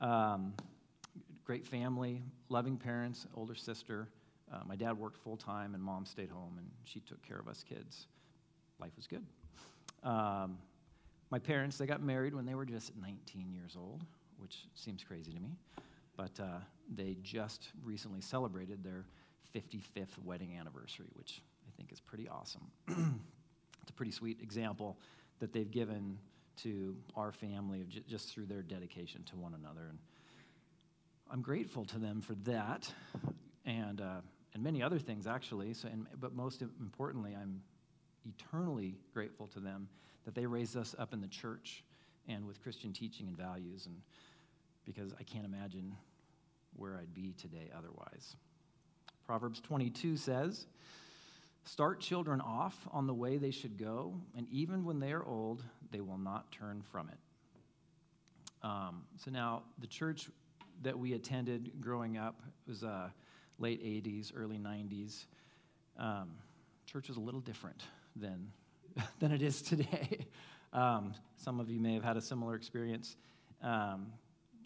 Um, 0.00 0.52
great 1.48 1.66
family, 1.66 2.22
loving 2.50 2.76
parents, 2.76 3.26
older 3.34 3.54
sister. 3.54 4.06
Uh, 4.52 4.58
my 4.66 4.76
dad 4.76 4.92
worked 4.92 5.16
full 5.16 5.38
time, 5.38 5.72
and 5.72 5.82
mom 5.82 6.04
stayed 6.04 6.28
home, 6.28 6.56
and 6.58 6.66
she 6.84 7.00
took 7.00 7.26
care 7.26 7.38
of 7.38 7.48
us 7.48 7.64
kids. 7.66 8.06
Life 8.78 8.92
was 8.96 9.06
good. 9.06 9.24
Um, 10.02 10.58
my 11.30 11.38
parents, 11.38 11.78
they 11.78 11.86
got 11.86 12.02
married 12.02 12.34
when 12.34 12.44
they 12.44 12.54
were 12.54 12.66
just 12.66 12.92
19 13.00 13.50
years 13.50 13.78
old, 13.80 14.04
which 14.36 14.66
seems 14.74 15.02
crazy 15.02 15.32
to 15.32 15.40
me, 15.40 15.56
but 16.18 16.38
uh, 16.38 16.58
they 16.94 17.16
just 17.22 17.68
recently 17.82 18.20
celebrated 18.20 18.84
their 18.84 19.06
55th 19.54 20.22
wedding 20.22 20.54
anniversary, 20.54 21.08
which 21.14 21.40
I 21.66 21.70
think 21.78 21.92
is 21.92 22.00
pretty 22.00 22.28
awesome. 22.28 22.70
it's 22.88 23.88
a 23.88 23.94
pretty 23.94 24.12
sweet 24.12 24.38
example 24.42 24.98
that 25.38 25.54
they've 25.54 25.70
given 25.70 26.18
to 26.58 26.94
our 27.16 27.32
family 27.32 27.86
j- 27.88 28.04
just 28.06 28.28
through 28.28 28.46
their 28.46 28.60
dedication 28.60 29.22
to 29.24 29.36
one 29.36 29.54
another. 29.54 29.86
And 29.88 29.98
I'm 31.30 31.42
grateful 31.42 31.84
to 31.86 31.98
them 31.98 32.22
for 32.22 32.34
that 32.50 32.90
and, 33.66 34.00
uh, 34.00 34.20
and 34.54 34.62
many 34.62 34.82
other 34.82 34.98
things, 34.98 35.26
actually. 35.26 35.74
So, 35.74 35.88
and, 35.88 36.06
but 36.18 36.34
most 36.34 36.62
importantly, 36.62 37.36
I'm 37.40 37.60
eternally 38.26 38.96
grateful 39.12 39.46
to 39.48 39.60
them 39.60 39.88
that 40.24 40.34
they 40.34 40.46
raised 40.46 40.76
us 40.76 40.94
up 40.98 41.12
in 41.12 41.20
the 41.20 41.28
church 41.28 41.84
and 42.28 42.46
with 42.46 42.62
Christian 42.62 42.92
teaching 42.92 43.28
and 43.28 43.36
values, 43.36 43.86
and 43.86 43.96
because 44.84 45.12
I 45.18 45.22
can't 45.22 45.44
imagine 45.44 45.94
where 46.76 46.96
I'd 46.96 47.14
be 47.14 47.34
today 47.40 47.70
otherwise. 47.76 48.36
Proverbs 49.26 49.60
22 49.60 50.16
says, 50.16 50.66
Start 51.64 52.00
children 52.00 52.40
off 52.40 52.88
on 52.92 53.06
the 53.06 53.12
way 53.12 53.36
they 53.36 53.50
should 53.50 53.76
go, 53.76 54.14
and 54.34 54.46
even 54.50 54.84
when 54.84 55.00
they 55.00 55.12
are 55.12 55.24
old, 55.24 55.62
they 55.90 56.00
will 56.00 56.16
not 56.16 56.50
turn 56.52 56.82
from 56.90 57.10
it. 57.10 57.18
Um, 58.62 59.02
so 59.22 59.30
now, 59.30 59.62
the 59.78 59.86
church 59.86 60.28
that 60.82 60.98
we 60.98 61.14
attended 61.14 61.72
growing 61.80 62.16
up 62.16 62.40
It 62.66 62.70
was 62.70 62.84
uh, 62.84 63.08
late 63.58 63.82
80s, 63.82 64.32
early 64.34 64.58
90s. 64.58 65.26
Um, 65.98 66.30
church 66.86 67.08
was 67.08 67.16
a 67.16 67.20
little 67.20 67.40
different 67.40 67.82
than, 68.16 68.50
than 69.18 69.32
it 69.32 69.42
is 69.42 69.62
today. 69.62 70.26
Um, 70.70 71.14
some 71.38 71.60
of 71.60 71.70
you 71.70 71.80
may 71.80 71.94
have 71.94 72.04
had 72.04 72.18
a 72.18 72.20
similar 72.20 72.54
experience 72.54 73.16
um, 73.62 74.12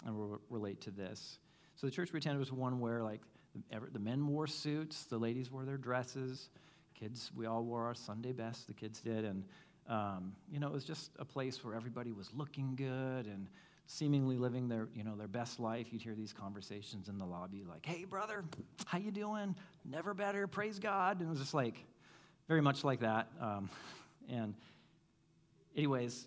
and 0.04 0.16
will 0.16 0.40
relate 0.50 0.80
to 0.80 0.90
this. 0.90 1.38
So 1.76 1.86
the 1.86 1.92
church 1.92 2.12
we 2.12 2.18
attended 2.18 2.40
was 2.40 2.50
one 2.50 2.80
where, 2.80 3.04
like, 3.04 3.20
the, 3.92 4.00
men 4.00 4.26
wore 4.26 4.48
suits, 4.48 5.04
the 5.04 5.16
ladies 5.16 5.52
wore 5.52 5.64
their 5.64 5.76
dresses, 5.76 6.48
kids, 6.94 7.30
we 7.36 7.46
all 7.46 7.62
wore 7.62 7.84
our 7.84 7.94
Sunday 7.94 8.32
best, 8.32 8.66
the 8.66 8.74
kids 8.74 9.00
did, 9.00 9.24
and 9.24 9.44
um, 9.88 10.32
you 10.50 10.58
know, 10.58 10.68
it 10.68 10.72
was 10.72 10.84
just 10.84 11.10
a 11.18 11.24
place 11.24 11.64
where 11.64 11.74
everybody 11.74 12.12
was 12.12 12.30
looking 12.34 12.74
good 12.76 13.26
and 13.26 13.48
seemingly 13.86 14.36
living 14.36 14.68
their, 14.68 14.88
you 14.94 15.04
know, 15.04 15.16
their 15.16 15.28
best 15.28 15.60
life. 15.60 15.88
You'd 15.90 16.02
hear 16.02 16.14
these 16.14 16.32
conversations 16.32 17.08
in 17.08 17.18
the 17.18 17.24
lobby 17.24 17.64
like, 17.68 17.84
hey, 17.84 18.04
brother, 18.04 18.44
how 18.86 18.98
you 18.98 19.10
doing? 19.10 19.54
Never 19.84 20.14
better, 20.14 20.46
praise 20.46 20.78
God. 20.78 21.20
And 21.20 21.28
it 21.28 21.30
was 21.30 21.40
just 21.40 21.54
like, 21.54 21.84
very 22.48 22.60
much 22.60 22.84
like 22.84 23.00
that. 23.00 23.28
Um, 23.40 23.70
and 24.30 24.54
anyways, 25.76 26.26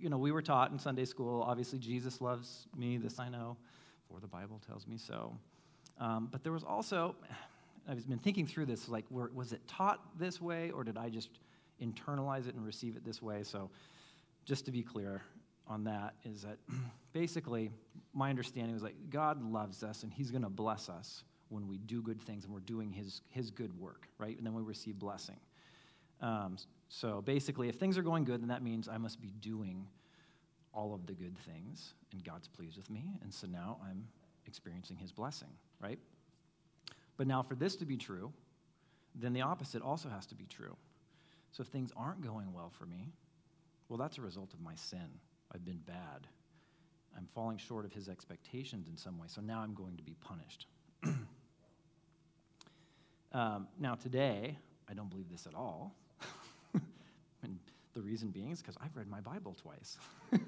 you 0.00 0.08
know, 0.08 0.18
we 0.18 0.30
were 0.30 0.42
taught 0.42 0.70
in 0.70 0.78
Sunday 0.78 1.04
school, 1.04 1.42
obviously 1.42 1.78
Jesus 1.78 2.20
loves 2.20 2.68
me, 2.76 2.96
this 2.96 3.18
I 3.18 3.28
know, 3.28 3.56
for 4.08 4.20
the 4.20 4.28
Bible 4.28 4.60
tells 4.66 4.86
me 4.86 4.96
so. 4.96 5.36
Um, 5.98 6.28
but 6.30 6.42
there 6.42 6.52
was 6.52 6.64
also, 6.64 7.16
I've 7.88 8.08
been 8.08 8.18
thinking 8.18 8.46
through 8.46 8.66
this, 8.66 8.88
like, 8.88 9.04
were, 9.10 9.30
was 9.34 9.52
it 9.52 9.66
taught 9.66 10.00
this 10.18 10.40
way, 10.40 10.70
or 10.70 10.84
did 10.84 10.98
I 10.98 11.08
just 11.08 11.30
internalize 11.82 12.46
it 12.46 12.54
and 12.54 12.64
receive 12.64 12.96
it 12.96 13.04
this 13.04 13.22
way? 13.22 13.42
So, 13.42 13.70
just 14.44 14.64
to 14.66 14.70
be 14.70 14.82
clear 14.82 15.22
on 15.68 15.84
that, 15.84 16.14
is 16.24 16.42
that 16.42 16.58
basically 17.12 17.70
my 18.14 18.30
understanding 18.30 18.72
was 18.72 18.82
like, 18.82 18.96
God 19.10 19.42
loves 19.42 19.82
us, 19.82 20.02
and 20.02 20.12
He's 20.12 20.30
going 20.30 20.42
to 20.42 20.48
bless 20.48 20.88
us 20.88 21.24
when 21.48 21.66
we 21.66 21.78
do 21.78 22.02
good 22.02 22.20
things 22.20 22.44
and 22.44 22.52
we're 22.52 22.60
doing 22.60 22.92
His, 22.92 23.22
his 23.30 23.50
good 23.50 23.78
work, 23.78 24.08
right? 24.18 24.36
And 24.36 24.46
then 24.46 24.54
we 24.54 24.62
receive 24.62 24.98
blessing. 24.98 25.38
Um, 26.20 26.56
so, 26.88 27.22
basically, 27.22 27.68
if 27.68 27.76
things 27.76 27.96
are 27.98 28.02
going 28.02 28.24
good, 28.24 28.40
then 28.40 28.48
that 28.48 28.62
means 28.62 28.88
I 28.88 28.98
must 28.98 29.20
be 29.20 29.32
doing 29.40 29.86
all 30.74 30.94
of 30.94 31.06
the 31.06 31.12
good 31.12 31.36
things, 31.38 31.94
and 32.12 32.24
God's 32.24 32.48
pleased 32.48 32.76
with 32.76 32.90
me, 32.90 33.18
and 33.22 33.32
so 33.32 33.46
now 33.46 33.78
I'm 33.88 34.06
experiencing 34.46 34.96
His 34.96 35.12
blessing 35.12 35.48
right? 35.80 35.98
But 37.16 37.26
now, 37.26 37.42
for 37.42 37.54
this 37.54 37.76
to 37.76 37.84
be 37.84 37.96
true, 37.96 38.32
then 39.14 39.32
the 39.32 39.42
opposite 39.42 39.82
also 39.82 40.08
has 40.08 40.26
to 40.26 40.34
be 40.34 40.46
true. 40.46 40.76
So 41.52 41.62
if 41.62 41.68
things 41.68 41.90
aren't 41.96 42.20
going 42.20 42.52
well 42.52 42.70
for 42.70 42.86
me, 42.86 43.12
well, 43.88 43.98
that's 43.98 44.18
a 44.18 44.20
result 44.20 44.52
of 44.52 44.60
my 44.60 44.74
sin. 44.74 45.08
I've 45.54 45.64
been 45.64 45.80
bad. 45.86 46.26
I'm 47.16 47.26
falling 47.34 47.56
short 47.56 47.84
of 47.84 47.92
his 47.92 48.08
expectations 48.08 48.86
in 48.88 48.96
some 48.96 49.18
way, 49.18 49.26
so 49.28 49.40
now 49.40 49.60
I'm 49.60 49.74
going 49.74 49.96
to 49.96 50.02
be 50.02 50.14
punished. 50.20 50.66
um, 53.32 53.66
now, 53.78 53.94
today, 53.94 54.56
I 54.88 54.94
don't 54.94 55.10
believe 55.10 55.28
this 55.30 55.46
at 55.46 55.54
all. 55.54 55.94
and 57.42 57.58
the 57.94 58.00
reason 58.00 58.28
being 58.28 58.52
is 58.52 58.60
because 58.60 58.76
I've 58.80 58.96
read 58.96 59.08
my 59.08 59.20
Bible 59.20 59.56
twice. 59.60 59.98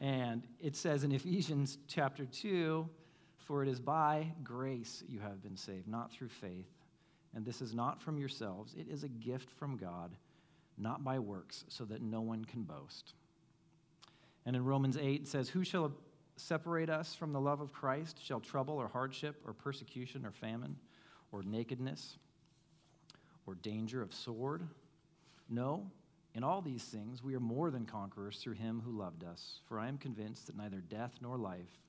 and 0.00 0.46
it 0.60 0.76
says 0.76 1.02
in 1.02 1.12
Ephesians 1.12 1.78
chapter 1.88 2.24
2, 2.26 2.88
for 3.38 3.62
it 3.62 3.68
is 3.68 3.80
by 3.80 4.32
grace 4.44 5.02
you 5.08 5.20
have 5.20 5.42
been 5.42 5.56
saved, 5.56 5.88
not 5.88 6.12
through 6.12 6.28
faith. 6.28 6.70
And 7.34 7.44
this 7.44 7.60
is 7.60 7.74
not 7.74 8.00
from 8.00 8.18
yourselves, 8.18 8.74
it 8.78 8.88
is 8.88 9.04
a 9.04 9.08
gift 9.08 9.50
from 9.50 9.76
God, 9.76 10.16
not 10.78 11.04
by 11.04 11.18
works, 11.18 11.64
so 11.68 11.84
that 11.84 12.00
no 12.00 12.20
one 12.20 12.44
can 12.44 12.62
boast. 12.62 13.14
And 14.46 14.56
in 14.56 14.64
Romans 14.64 14.96
8, 14.96 15.22
it 15.22 15.28
says, 15.28 15.48
Who 15.48 15.64
shall 15.64 15.92
separate 16.36 16.88
us 16.88 17.14
from 17.14 17.32
the 17.32 17.40
love 17.40 17.60
of 17.60 17.72
Christ? 17.72 18.18
Shall 18.24 18.40
trouble 18.40 18.74
or 18.78 18.88
hardship 18.88 19.42
or 19.44 19.52
persecution 19.52 20.24
or 20.24 20.30
famine 20.30 20.76
or 21.32 21.42
nakedness 21.42 22.16
or 23.46 23.56
danger 23.56 24.00
of 24.00 24.14
sword? 24.14 24.66
No, 25.50 25.90
in 26.34 26.44
all 26.44 26.62
these 26.62 26.84
things 26.84 27.22
we 27.22 27.34
are 27.34 27.40
more 27.40 27.70
than 27.70 27.84
conquerors 27.84 28.38
through 28.38 28.54
him 28.54 28.80
who 28.84 28.92
loved 28.96 29.24
us. 29.24 29.60
For 29.66 29.78
I 29.80 29.88
am 29.88 29.98
convinced 29.98 30.46
that 30.46 30.56
neither 30.56 30.78
death 30.78 31.12
nor 31.20 31.36
life 31.36 31.80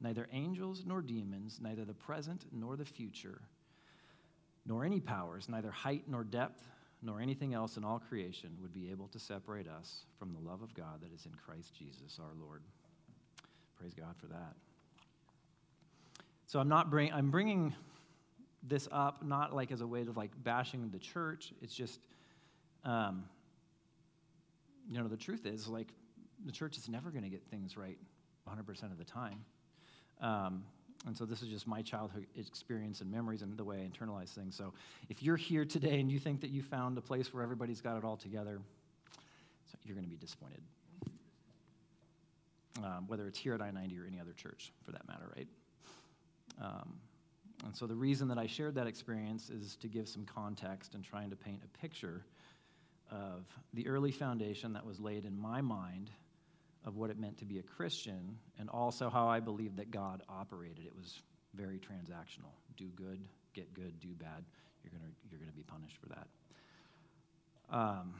neither 0.00 0.28
angels 0.32 0.84
nor 0.86 1.00
demons, 1.00 1.58
neither 1.62 1.84
the 1.84 1.94
present 1.94 2.44
nor 2.52 2.76
the 2.76 2.84
future, 2.84 3.40
nor 4.66 4.84
any 4.84 5.00
powers, 5.00 5.48
neither 5.48 5.70
height 5.70 6.04
nor 6.06 6.22
depth, 6.24 6.62
nor 7.04 7.20
anything 7.20 7.52
else 7.52 7.76
in 7.76 7.84
all 7.84 7.98
creation 7.98 8.50
would 8.60 8.72
be 8.72 8.90
able 8.90 9.08
to 9.08 9.18
separate 9.18 9.68
us 9.68 10.06
from 10.18 10.32
the 10.32 10.40
love 10.40 10.62
of 10.62 10.74
God 10.74 11.02
that 11.02 11.12
is 11.12 11.26
in 11.26 11.32
Christ 11.32 11.74
Jesus 11.78 12.18
our 12.18 12.32
Lord. 12.40 12.62
Praise 13.78 13.92
God 13.94 14.16
for 14.18 14.26
that. 14.28 14.54
So 16.46 16.58
I'm 16.58 16.68
not 16.68 16.90
bring 16.90 17.12
I'm 17.12 17.30
bringing 17.30 17.74
this 18.62 18.88
up 18.90 19.22
not 19.22 19.54
like 19.54 19.70
as 19.70 19.82
a 19.82 19.86
way 19.86 20.00
of 20.00 20.16
like 20.16 20.30
bashing 20.42 20.88
the 20.90 20.98
church. 20.98 21.52
It's 21.60 21.74
just, 21.74 22.00
um, 22.84 23.24
you 24.88 24.98
know, 24.98 25.06
the 25.06 25.16
truth 25.16 25.44
is 25.44 25.68
like 25.68 25.88
the 26.46 26.52
church 26.52 26.78
is 26.78 26.88
never 26.88 27.10
going 27.10 27.24
to 27.24 27.28
get 27.28 27.44
things 27.50 27.76
right 27.76 27.98
100% 28.48 28.82
of 28.84 28.98
the 28.98 29.04
time. 29.04 29.44
Um, 30.20 30.64
and 31.06 31.16
so 31.16 31.24
this 31.24 31.42
is 31.42 31.48
just 31.48 31.66
my 31.66 31.82
childhood 31.82 32.26
experience 32.36 33.00
and 33.00 33.10
memories 33.10 33.42
and 33.42 33.56
the 33.56 33.64
way 33.64 33.78
I 33.78 34.04
internalize 34.04 34.30
things. 34.30 34.56
So 34.56 34.72
if 35.08 35.22
you're 35.22 35.36
here 35.36 35.64
today 35.64 36.00
and 36.00 36.10
you 36.10 36.18
think 36.18 36.40
that 36.40 36.50
you 36.50 36.62
found 36.62 36.96
a 36.96 37.02
place 37.02 37.32
where 37.32 37.42
everybody's 37.42 37.80
got 37.80 37.98
it 37.98 38.04
all 38.04 38.16
together, 38.16 38.58
so 39.70 39.78
you're 39.84 39.94
going 39.94 40.06
to 40.06 40.10
be 40.10 40.16
disappointed. 40.16 40.62
Um, 42.82 43.04
whether 43.06 43.28
it's 43.28 43.38
here 43.38 43.54
at 43.54 43.62
I 43.62 43.70
90 43.70 43.98
or 43.98 44.06
any 44.06 44.18
other 44.18 44.32
church 44.32 44.72
for 44.82 44.92
that 44.92 45.06
matter, 45.06 45.30
right? 45.36 45.46
Um, 46.60 46.94
and 47.64 47.76
so 47.76 47.86
the 47.86 47.94
reason 47.94 48.26
that 48.28 48.38
I 48.38 48.46
shared 48.46 48.74
that 48.74 48.86
experience 48.86 49.48
is 49.48 49.76
to 49.76 49.88
give 49.88 50.08
some 50.08 50.24
context 50.24 50.94
and 50.94 51.04
trying 51.04 51.30
to 51.30 51.36
paint 51.36 51.60
a 51.64 51.78
picture 51.78 52.24
of 53.10 53.46
the 53.74 53.86
early 53.86 54.10
foundation 54.10 54.72
that 54.72 54.84
was 54.84 54.98
laid 54.98 55.24
in 55.24 55.38
my 55.38 55.60
mind 55.60 56.10
of 56.84 56.96
what 56.96 57.10
it 57.10 57.18
meant 57.18 57.38
to 57.38 57.44
be 57.44 57.58
a 57.58 57.62
Christian 57.62 58.36
and 58.58 58.68
also 58.68 59.08
how 59.08 59.26
I 59.28 59.40
believed 59.40 59.78
that 59.78 59.90
God 59.90 60.22
operated. 60.28 60.84
It 60.86 60.94
was 60.94 61.22
very 61.54 61.78
transactional. 61.78 62.52
Do 62.76 62.88
good, 62.88 63.20
get 63.54 63.72
good, 63.74 64.00
do 64.00 64.08
bad. 64.14 64.44
You're 64.82 64.90
going 64.90 65.14
you're 65.30 65.40
gonna 65.40 65.52
be 65.52 65.62
punished 65.62 65.96
for 65.96 66.08
that. 66.08 66.26
Um, 67.70 68.14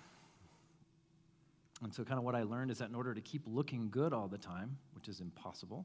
and 1.82 1.92
so, 1.92 2.04
kind 2.04 2.18
of 2.18 2.24
what 2.24 2.34
I 2.34 2.44
learned 2.44 2.70
is 2.70 2.78
that 2.78 2.88
in 2.88 2.94
order 2.94 3.12
to 3.12 3.20
keep 3.20 3.42
looking 3.46 3.90
good 3.90 4.12
all 4.12 4.28
the 4.28 4.38
time, 4.38 4.78
which 4.94 5.08
is 5.08 5.20
impossible, 5.20 5.84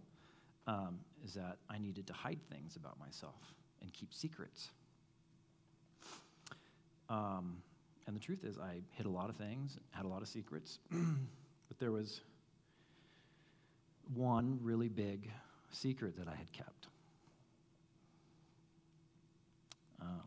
um, 0.68 1.00
is 1.24 1.34
that 1.34 1.58
I 1.70 1.78
needed 1.80 2.08
to 2.08 2.14
hide 2.14 2.40
things 2.50 2.76
about 2.76 3.00
myself 3.00 3.54
and 3.82 3.92
keep 3.92 4.14
secrets. 4.14 4.70
Um, 7.10 7.58
and 8.08 8.16
the 8.16 8.20
truth 8.20 8.44
is, 8.44 8.58
I 8.58 8.82
hid 8.92 9.08
a 9.08 9.10
lot 9.10 9.30
of 9.30 9.36
things, 9.36 9.78
had 9.92 10.06
a 10.06 10.08
lot 10.08 10.22
of 10.22 10.28
secrets, 10.28 10.80
but 10.92 11.80
there 11.80 11.92
was 11.92 12.22
one 14.20 14.60
really 14.62 14.90
big 14.90 15.32
secret 15.72 16.18
that 16.18 16.28
I 16.28 16.36
had 16.36 16.52
kept. 16.52 16.88
Um, 20.02 20.22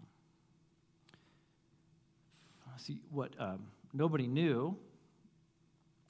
see, 2.79 3.01
what 3.11 3.35
um, 3.39 3.67
nobody 3.93 4.27
knew 4.27 4.75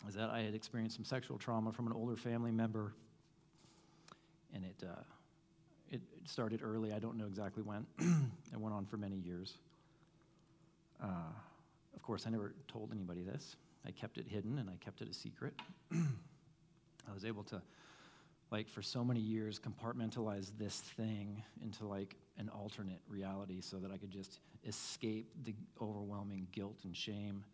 is 0.09 0.15
that 0.15 0.31
I 0.31 0.43
had 0.43 0.55
experienced 0.55 0.97
some 0.97 1.05
sexual 1.05 1.39
trauma 1.39 1.73
from 1.73 1.89
an 1.89 1.93
older 1.93 2.17
family 2.17 2.53
member, 2.53 2.95
and 4.55 4.65
it, 4.65 4.85
uh, 4.87 5.03
it, 5.91 6.01
it, 6.17 6.29
started 6.29 6.61
early. 6.63 6.93
I 6.93 7.01
don't 7.01 7.17
know 7.17 7.27
exactly 7.27 7.63
when. 7.63 7.85
it 8.53 8.59
went 8.59 8.75
on 8.75 8.87
for 8.87 8.97
many 8.97 9.17
years. 9.17 9.55
Uh, 11.03 11.33
of 11.97 12.03
course, 12.03 12.27
I 12.27 12.31
never 12.31 12.55
told 12.69 12.93
anybody 12.93 13.23
this. 13.23 13.57
I 13.85 13.91
kept 13.91 14.19
it 14.19 14.27
hidden 14.29 14.59
and 14.59 14.71
I 14.71 14.77
kept 14.77 15.03
it 15.03 15.09
a 15.09 15.13
secret. 15.13 15.55
I 17.09 17.15
was 17.15 17.25
able 17.25 17.43
to, 17.45 17.61
like, 18.51 18.69
for 18.69 18.83
so 18.83 19.05
many 19.05 19.21
years, 19.21 19.61
compartmentalize 19.61 20.53
this 20.59 20.81
thing 20.81 21.43
into 21.63 21.87
like 21.87 22.17
an 22.39 22.49
alternate 22.49 23.01
reality 23.09 23.61
so 23.61 23.79
that 23.79 23.91
I 23.91 23.97
could 23.97 24.11
just 24.11 24.41
escape 24.67 25.29
the 25.45 25.55
overwhelming 25.81 26.47
guilt 26.53 26.79
and 26.85 26.97
shame 26.97 27.45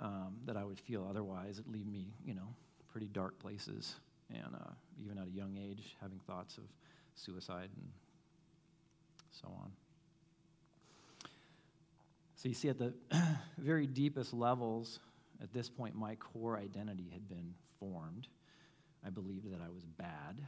um, 0.00 0.36
that 0.46 0.56
I 0.56 0.64
would 0.64 0.78
feel 0.78 1.06
otherwise. 1.08 1.58
It'd 1.58 1.72
leave 1.72 1.86
me, 1.86 2.06
you 2.24 2.34
know, 2.34 2.54
pretty 2.90 3.08
dark 3.08 3.38
places. 3.38 3.96
And 4.30 4.54
uh, 4.54 4.70
even 5.02 5.18
at 5.18 5.26
a 5.26 5.30
young 5.30 5.56
age, 5.56 5.96
having 6.00 6.18
thoughts 6.20 6.58
of 6.58 6.64
suicide 7.14 7.68
and 7.76 7.88
so 9.30 9.48
on. 9.48 9.70
So 12.36 12.48
you 12.48 12.54
see, 12.54 12.68
at 12.68 12.78
the 12.78 12.92
very 13.58 13.86
deepest 13.86 14.32
levels, 14.34 14.98
at 15.40 15.52
this 15.52 15.68
point, 15.68 15.94
my 15.94 16.16
core 16.16 16.56
identity 16.56 17.08
had 17.12 17.28
been 17.28 17.54
formed. 17.78 18.26
I 19.04 19.10
believed 19.10 19.52
that 19.52 19.60
I 19.60 19.68
was 19.68 19.84
bad, 19.84 20.40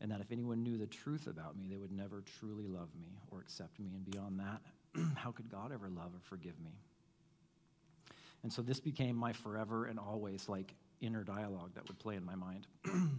and 0.00 0.10
that 0.10 0.20
if 0.20 0.32
anyone 0.32 0.62
knew 0.62 0.76
the 0.76 0.86
truth 0.86 1.26
about 1.26 1.56
me, 1.56 1.66
they 1.68 1.76
would 1.76 1.92
never 1.92 2.22
truly 2.38 2.66
love 2.66 2.88
me 2.98 3.18
or 3.30 3.40
accept 3.40 3.78
me. 3.78 3.90
And 3.94 4.04
beyond 4.04 4.40
that, 4.40 4.60
how 5.16 5.30
could 5.30 5.50
God 5.50 5.72
ever 5.72 5.88
love 5.88 6.12
or 6.14 6.20
forgive 6.22 6.58
me? 6.60 6.72
And 8.42 8.52
so 8.52 8.62
this 8.62 8.80
became 8.80 9.16
my 9.16 9.32
forever 9.32 9.86
and 9.86 9.98
always 9.98 10.48
like 10.48 10.74
inner 11.00 11.22
dialogue 11.22 11.70
that 11.74 11.86
would 11.88 11.98
play 11.98 12.16
in 12.16 12.24
my 12.24 12.34
mind. 12.34 12.66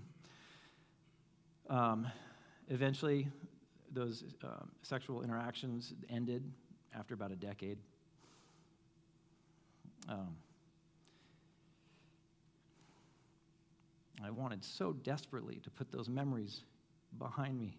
um, 1.70 2.08
eventually, 2.70 3.28
those 3.94 4.24
um, 4.44 4.70
sexual 4.82 5.22
interactions 5.22 5.94
ended 6.10 6.44
after 6.98 7.14
about 7.14 7.32
a 7.32 7.36
decade. 7.36 7.78
Um, 10.10 10.36
I 14.26 14.30
wanted 14.30 14.64
so 14.64 14.94
desperately 14.94 15.60
to 15.64 15.70
put 15.70 15.92
those 15.92 16.10
memories 16.10 16.62
behind 17.18 17.60
me. 17.60 17.78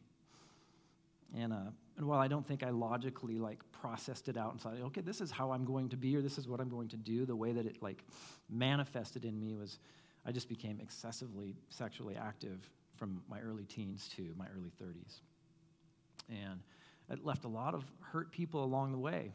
And, 1.36 1.52
uh, 1.52 1.70
and 1.96 2.06
while 2.06 2.20
I 2.20 2.28
don't 2.28 2.46
think 2.46 2.62
I 2.62 2.70
logically 2.70 3.38
like 3.38 3.60
processed 3.72 4.28
it 4.28 4.36
out 4.36 4.52
and 4.52 4.60
thought, 4.60 4.74
okay, 4.80 5.00
this 5.00 5.20
is 5.20 5.30
how 5.30 5.50
I'm 5.50 5.64
going 5.64 5.88
to 5.90 5.96
be 5.96 6.16
or 6.16 6.22
this 6.22 6.38
is 6.38 6.48
what 6.48 6.60
I'm 6.60 6.68
going 6.68 6.88
to 6.88 6.96
do, 6.96 7.24
the 7.26 7.36
way 7.36 7.52
that 7.52 7.66
it 7.66 7.82
like 7.82 8.04
manifested 8.48 9.24
in 9.24 9.38
me 9.38 9.54
was 9.54 9.78
I 10.26 10.32
just 10.32 10.48
became 10.48 10.80
excessively 10.80 11.54
sexually 11.68 12.16
active 12.16 12.68
from 12.96 13.22
my 13.28 13.40
early 13.40 13.64
teens 13.64 14.08
to 14.16 14.34
my 14.36 14.46
early 14.56 14.70
30s. 14.82 15.20
And 16.30 16.60
it 17.10 17.24
left 17.24 17.44
a 17.44 17.48
lot 17.48 17.74
of 17.74 17.84
hurt 18.00 18.30
people 18.30 18.64
along 18.64 18.92
the 18.92 18.98
way. 18.98 19.32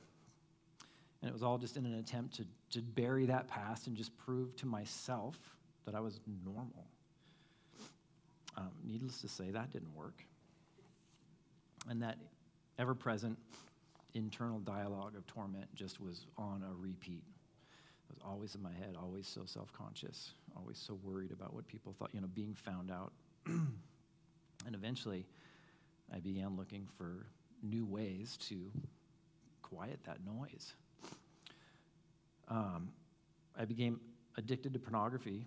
And 1.22 1.30
it 1.30 1.34
was 1.34 1.44
all 1.44 1.58
just 1.58 1.76
in 1.76 1.86
an 1.86 1.96
attempt 2.00 2.36
to, 2.38 2.46
to 2.72 2.82
bury 2.82 3.26
that 3.26 3.48
past 3.48 3.88
and 3.88 3.96
just 3.96 4.18
prove 4.18 4.56
to 4.58 4.66
myself 4.66 5.38
that 5.86 5.96
I 5.96 6.00
was 6.00 6.20
normal. 6.46 6.88
Um, 8.60 8.72
needless 8.86 9.22
to 9.22 9.28
say, 9.30 9.52
that 9.52 9.72
didn't 9.72 9.96
work. 9.96 10.22
And 11.88 12.02
that 12.02 12.18
ever 12.78 12.94
present 12.94 13.38
internal 14.14 14.60
dialogue 14.60 15.16
of 15.16 15.26
torment 15.28 15.74
just 15.76 16.02
was 16.02 16.26
on 16.38 16.64
a 16.70 16.74
repeat. 16.76 17.24
It 18.10 18.16
was 18.16 18.20
always 18.26 18.56
in 18.56 18.62
my 18.62 18.74
head, 18.74 18.96
always 19.02 19.28
so 19.28 19.44
self 19.46 19.72
conscious, 19.72 20.32
always 20.58 20.78
so 20.78 21.00
worried 21.04 21.32
about 21.32 21.54
what 21.54 21.68
people 21.68 21.96
thought, 21.98 22.10
you 22.14 22.20
know, 22.20 22.28
being 22.34 22.54
found 22.54 22.92
out. 22.92 23.14
and 23.46 23.72
eventually, 24.74 25.26
I 26.14 26.20
began 26.20 26.58
looking 26.58 26.86
for 26.98 27.28
new 27.64 27.86
ways 27.86 28.38
to 28.50 28.72
quiet 29.62 30.00
that 30.06 30.18
noise. 30.26 30.74
Um, 32.50 32.90
I 33.58 33.66
became 33.66 34.02
addicted 34.38 34.74
to 34.74 34.80
pornography 34.80 35.46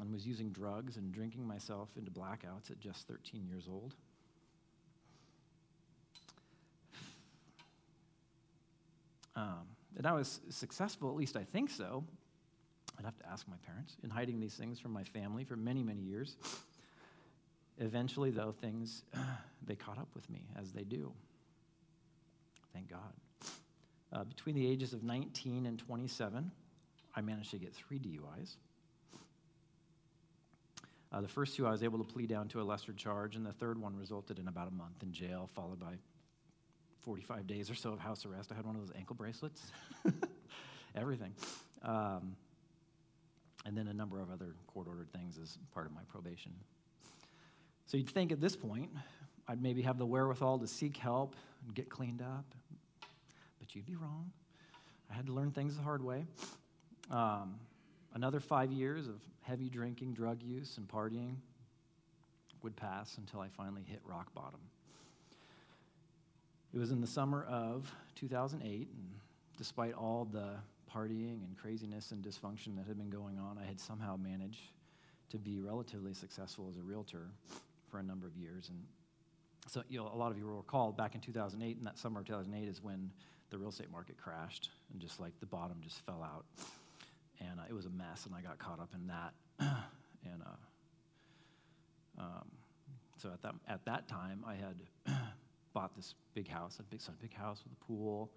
and 0.00 0.12
was 0.12 0.26
using 0.26 0.50
drugs 0.50 0.96
and 0.96 1.12
drinking 1.12 1.46
myself 1.46 1.88
into 1.96 2.10
blackouts 2.10 2.70
at 2.70 2.78
just 2.78 3.06
13 3.08 3.46
years 3.46 3.66
old. 3.68 3.94
Um, 9.34 9.66
and 9.96 10.06
I 10.06 10.12
was 10.12 10.40
successful, 10.50 11.08
at 11.08 11.16
least 11.16 11.36
I 11.36 11.44
think 11.44 11.70
so. 11.70 12.04
I'd 12.98 13.04
have 13.04 13.18
to 13.18 13.28
ask 13.28 13.46
my 13.48 13.56
parents, 13.64 13.96
in 14.02 14.10
hiding 14.10 14.40
these 14.40 14.54
things 14.54 14.80
from 14.80 14.92
my 14.92 15.04
family 15.04 15.44
for 15.44 15.56
many, 15.56 15.84
many 15.84 16.00
years. 16.00 16.36
Eventually, 17.78 18.30
though, 18.30 18.52
things, 18.60 19.04
they 19.66 19.76
caught 19.76 19.98
up 19.98 20.08
with 20.14 20.28
me, 20.28 20.40
as 20.60 20.72
they 20.72 20.82
do. 20.82 21.12
Thank 22.72 22.90
God. 22.90 23.12
Uh, 24.12 24.24
between 24.24 24.54
the 24.54 24.66
ages 24.66 24.92
of 24.92 25.04
19 25.04 25.66
and 25.66 25.78
27, 25.78 26.50
I 27.14 27.20
managed 27.20 27.50
to 27.52 27.58
get 27.58 27.72
three 27.72 27.98
DUIs. 27.98 28.56
Uh, 31.10 31.20
the 31.20 31.28
first 31.28 31.56
two 31.56 31.66
I 31.66 31.70
was 31.70 31.82
able 31.82 31.98
to 31.98 32.04
plead 32.04 32.28
down 32.28 32.48
to 32.48 32.60
a 32.60 32.64
lesser 32.64 32.92
charge, 32.92 33.36
and 33.36 33.44
the 33.44 33.52
third 33.52 33.80
one 33.80 33.96
resulted 33.96 34.38
in 34.38 34.48
about 34.48 34.68
a 34.68 34.74
month 34.74 35.02
in 35.02 35.12
jail, 35.12 35.48
followed 35.54 35.80
by 35.80 35.94
45 37.00 37.46
days 37.46 37.70
or 37.70 37.74
so 37.74 37.92
of 37.92 37.98
house 37.98 38.26
arrest. 38.26 38.52
I 38.52 38.56
had 38.56 38.66
one 38.66 38.74
of 38.74 38.86
those 38.86 38.94
ankle 38.96 39.16
bracelets, 39.16 39.62
everything. 40.94 41.32
Um, 41.82 42.36
and 43.64 43.76
then 43.76 43.88
a 43.88 43.94
number 43.94 44.20
of 44.20 44.30
other 44.30 44.54
court 44.66 44.86
ordered 44.86 45.10
things 45.12 45.38
as 45.42 45.58
part 45.72 45.86
of 45.86 45.92
my 45.92 46.02
probation. 46.08 46.52
So 47.86 47.96
you'd 47.96 48.10
think 48.10 48.30
at 48.30 48.40
this 48.40 48.54
point, 48.54 48.90
I'd 49.48 49.62
maybe 49.62 49.82
have 49.82 49.96
the 49.96 50.06
wherewithal 50.06 50.58
to 50.58 50.66
seek 50.66 50.98
help 50.98 51.34
and 51.64 51.74
get 51.74 51.88
cleaned 51.88 52.20
up, 52.20 52.44
but 53.58 53.74
you'd 53.74 53.86
be 53.86 53.96
wrong. 53.96 54.30
I 55.10 55.14
had 55.14 55.26
to 55.26 55.32
learn 55.32 55.52
things 55.52 55.76
the 55.76 55.82
hard 55.82 56.04
way. 56.04 56.26
Um, 57.10 57.54
another 58.14 58.40
five 58.40 58.72
years 58.72 59.06
of 59.06 59.20
heavy 59.42 59.68
drinking, 59.68 60.14
drug 60.14 60.42
use, 60.42 60.76
and 60.76 60.88
partying 60.88 61.36
would 62.62 62.76
pass 62.76 63.16
until 63.18 63.40
I 63.40 63.48
finally 63.48 63.82
hit 63.86 64.00
rock 64.04 64.32
bottom. 64.34 64.60
It 66.74 66.78
was 66.78 66.90
in 66.90 67.00
the 67.00 67.06
summer 67.06 67.44
of 67.44 67.90
2008, 68.16 68.88
and 68.92 69.10
despite 69.56 69.94
all 69.94 70.26
the 70.30 70.50
partying 70.92 71.44
and 71.44 71.56
craziness 71.60 72.12
and 72.12 72.22
dysfunction 72.22 72.76
that 72.76 72.86
had 72.86 72.98
been 72.98 73.10
going 73.10 73.38
on, 73.38 73.58
I 73.62 73.66
had 73.66 73.80
somehow 73.80 74.16
managed 74.16 74.72
to 75.30 75.38
be 75.38 75.60
relatively 75.60 76.14
successful 76.14 76.68
as 76.70 76.76
a 76.76 76.82
realtor 76.82 77.28
for 77.90 77.98
a 77.98 78.02
number 78.02 78.26
of 78.26 78.36
years. 78.36 78.68
And 78.68 78.78
so, 79.66 79.82
you 79.88 79.98
know, 79.98 80.10
a 80.12 80.16
lot 80.16 80.30
of 80.30 80.38
you 80.38 80.46
will 80.46 80.56
recall 80.56 80.92
back 80.92 81.14
in 81.14 81.20
2008, 81.20 81.76
in 81.78 81.84
that 81.84 81.98
summer 81.98 82.20
of 82.20 82.26
2008, 82.26 82.68
is 82.68 82.82
when 82.82 83.10
the 83.50 83.58
real 83.58 83.70
estate 83.70 83.90
market 83.90 84.16
crashed 84.16 84.70
and 84.92 85.00
just 85.00 85.20
like 85.20 85.38
the 85.40 85.46
bottom 85.46 85.76
just 85.82 86.04
fell 86.04 86.22
out. 86.22 86.44
And 87.40 87.60
uh, 87.60 87.64
it 87.68 87.72
was 87.72 87.86
a 87.86 87.90
mess, 87.90 88.26
and 88.26 88.34
I 88.34 88.40
got 88.40 88.58
caught 88.58 88.80
up 88.80 88.90
in 88.94 89.06
that. 89.06 89.32
and 89.60 90.42
uh, 90.44 92.22
um, 92.22 92.48
so 93.16 93.30
at 93.32 93.42
that, 93.42 93.54
at 93.68 93.84
that 93.84 94.08
time, 94.08 94.44
I 94.46 94.54
had 94.54 94.82
bought 95.72 95.94
this 95.94 96.14
big 96.34 96.48
house, 96.48 96.78
a 96.80 96.82
big, 96.82 97.00
so 97.00 97.12
a 97.12 97.22
big 97.22 97.34
house 97.34 97.62
with 97.64 97.72
a 97.72 97.84
pool, 97.84 98.30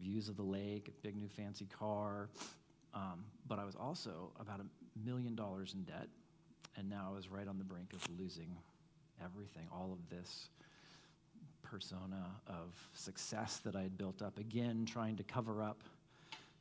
views 0.00 0.28
of 0.28 0.36
the 0.36 0.42
lake, 0.42 0.88
a 0.88 1.06
big 1.06 1.16
new 1.16 1.28
fancy 1.28 1.66
car. 1.66 2.28
Um, 2.94 3.24
but 3.46 3.58
I 3.58 3.64
was 3.64 3.76
also 3.76 4.32
about 4.40 4.60
a 4.60 5.06
million 5.06 5.34
dollars 5.34 5.74
in 5.74 5.82
debt, 5.84 6.08
and 6.76 6.88
now 6.88 7.08
I 7.10 7.14
was 7.14 7.28
right 7.28 7.46
on 7.46 7.58
the 7.58 7.64
brink 7.64 7.92
of 7.92 8.04
losing 8.18 8.56
everything, 9.24 9.66
all 9.72 9.92
of 9.92 10.16
this 10.16 10.48
persona 11.62 12.26
of 12.48 12.74
success 12.94 13.58
that 13.64 13.76
I 13.76 13.82
had 13.82 13.96
built 13.96 14.22
up. 14.22 14.38
Again, 14.38 14.84
trying 14.84 15.16
to 15.16 15.22
cover 15.22 15.62
up 15.62 15.82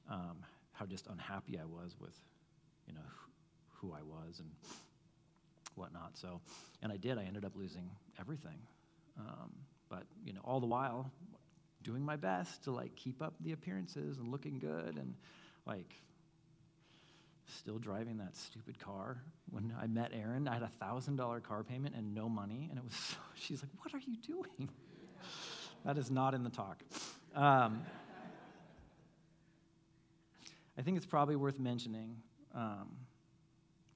um, 0.10 0.38
how 0.80 0.86
just 0.86 1.08
unhappy 1.08 1.60
I 1.60 1.66
was 1.66 1.98
with, 2.00 2.16
you 2.88 2.94
know, 2.94 3.02
who, 3.76 3.92
I 3.92 4.02
was 4.02 4.40
and 4.40 4.50
whatnot. 5.76 6.18
So, 6.18 6.40
and 6.82 6.90
I 6.90 6.96
did. 6.96 7.18
I 7.18 7.24
ended 7.24 7.44
up 7.44 7.52
losing 7.56 7.90
everything. 8.18 8.58
Um, 9.20 9.52
but, 9.90 10.04
you 10.24 10.32
know, 10.32 10.40
all 10.46 10.62
the 10.62 10.68
while, 10.68 11.12
doing 11.84 12.04
my 12.04 12.16
best 12.16 12.64
to 12.64 12.72
like 12.72 12.96
keep 12.96 13.22
up 13.22 13.34
the 13.42 13.52
appearances 13.52 14.20
and 14.20 14.32
looking 14.32 14.58
good 14.58 14.96
and 14.98 15.16
like 15.66 15.94
still 17.48 17.78
driving 17.78 18.18
that 18.20 18.38
stupid 18.38 18.80
car. 18.80 19.22
When 19.52 19.74
I 19.82 19.88
met 19.88 20.12
Erin, 20.14 20.48
I 20.48 20.54
had 20.54 20.64
a 20.64 20.72
thousand 20.80 21.18
dollar 21.18 21.42
car 21.42 21.64
payment 21.64 21.94
and 21.96 22.16
no 22.16 22.30
money, 22.30 22.68
and 22.70 22.80
it 22.80 22.86
was. 22.86 22.94
So, 23.10 23.18
she's 23.36 23.62
like, 23.62 23.72
"What 23.82 23.94
are 23.94 24.00
you 24.06 24.16
doing?" 24.18 24.70
that 25.86 25.98
is 25.98 26.12
not 26.12 26.34
in 26.34 26.44
the 26.44 26.50
talk. 26.50 26.84
Um, 27.34 27.82
I 30.80 30.82
think 30.82 30.96
it's 30.96 31.06
probably 31.06 31.36
worth 31.36 31.60
mentioning 31.60 32.16
um, 32.56 32.88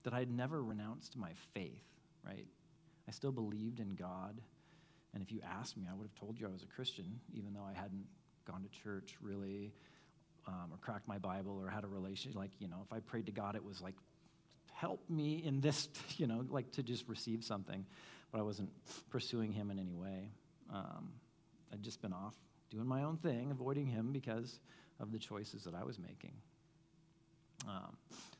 that 0.04 0.14
I'd 0.14 0.30
never 0.30 0.62
renounced 0.62 1.16
my 1.16 1.32
faith. 1.54 1.82
Right? 2.26 2.46
I 3.08 3.12
still 3.12 3.32
believed 3.32 3.80
in 3.80 3.96
God. 3.96 4.42
And 5.14 5.24
if 5.24 5.32
you 5.32 5.40
asked 5.60 5.78
me, 5.78 5.86
I 5.90 5.96
would 5.96 6.04
have 6.04 6.16
told 6.16 6.38
you 6.38 6.46
I 6.46 6.50
was 6.50 6.62
a 6.62 6.68
Christian, 6.68 7.22
even 7.34 7.54
though 7.54 7.64
I 7.64 7.74
hadn't 7.74 8.06
gone 8.46 8.64
to 8.64 8.84
church 8.84 9.16
really, 9.22 9.72
um, 10.46 10.72
or 10.72 10.78
cracked 10.78 11.08
my 11.08 11.18
Bible, 11.18 11.58
or 11.58 11.70
had 11.70 11.86
a 11.86 11.88
relationship. 11.88 12.38
Like, 12.38 12.52
you 12.60 12.68
know, 12.68 12.82
if 12.86 12.92
I 12.92 13.00
prayed 13.00 13.28
to 13.28 13.32
God, 13.32 13.56
it 13.56 13.64
was 13.64 13.80
like, 13.80 13.96
help 14.74 15.10
me 15.10 15.42
in 15.46 15.62
this, 15.62 15.88
you 16.18 16.28
know, 16.28 16.44
like 16.50 16.70
to 16.74 16.84
just 16.84 17.08
receive 17.08 17.46
something. 17.46 17.86
But 18.34 18.40
I 18.40 18.42
wasn't 18.42 18.72
pursuing 19.10 19.54
Him 19.54 19.72
in 19.72 19.80
any 19.80 19.94
way. 19.94 20.32
Um, 20.74 21.14
I'd 21.72 21.82
just 21.82 22.02
been 22.02 22.14
off 22.14 22.36
doing 22.72 22.88
my 22.88 23.04
own 23.04 23.16
thing, 23.16 23.52
avoiding 23.52 23.86
Him 23.86 24.12
because 24.12 24.60
of 25.00 25.14
the 25.14 25.20
choices 25.20 25.64
that 25.64 25.76
I 25.76 25.86
was 25.86 25.98
making. 25.98 26.34
Um, 27.68 27.96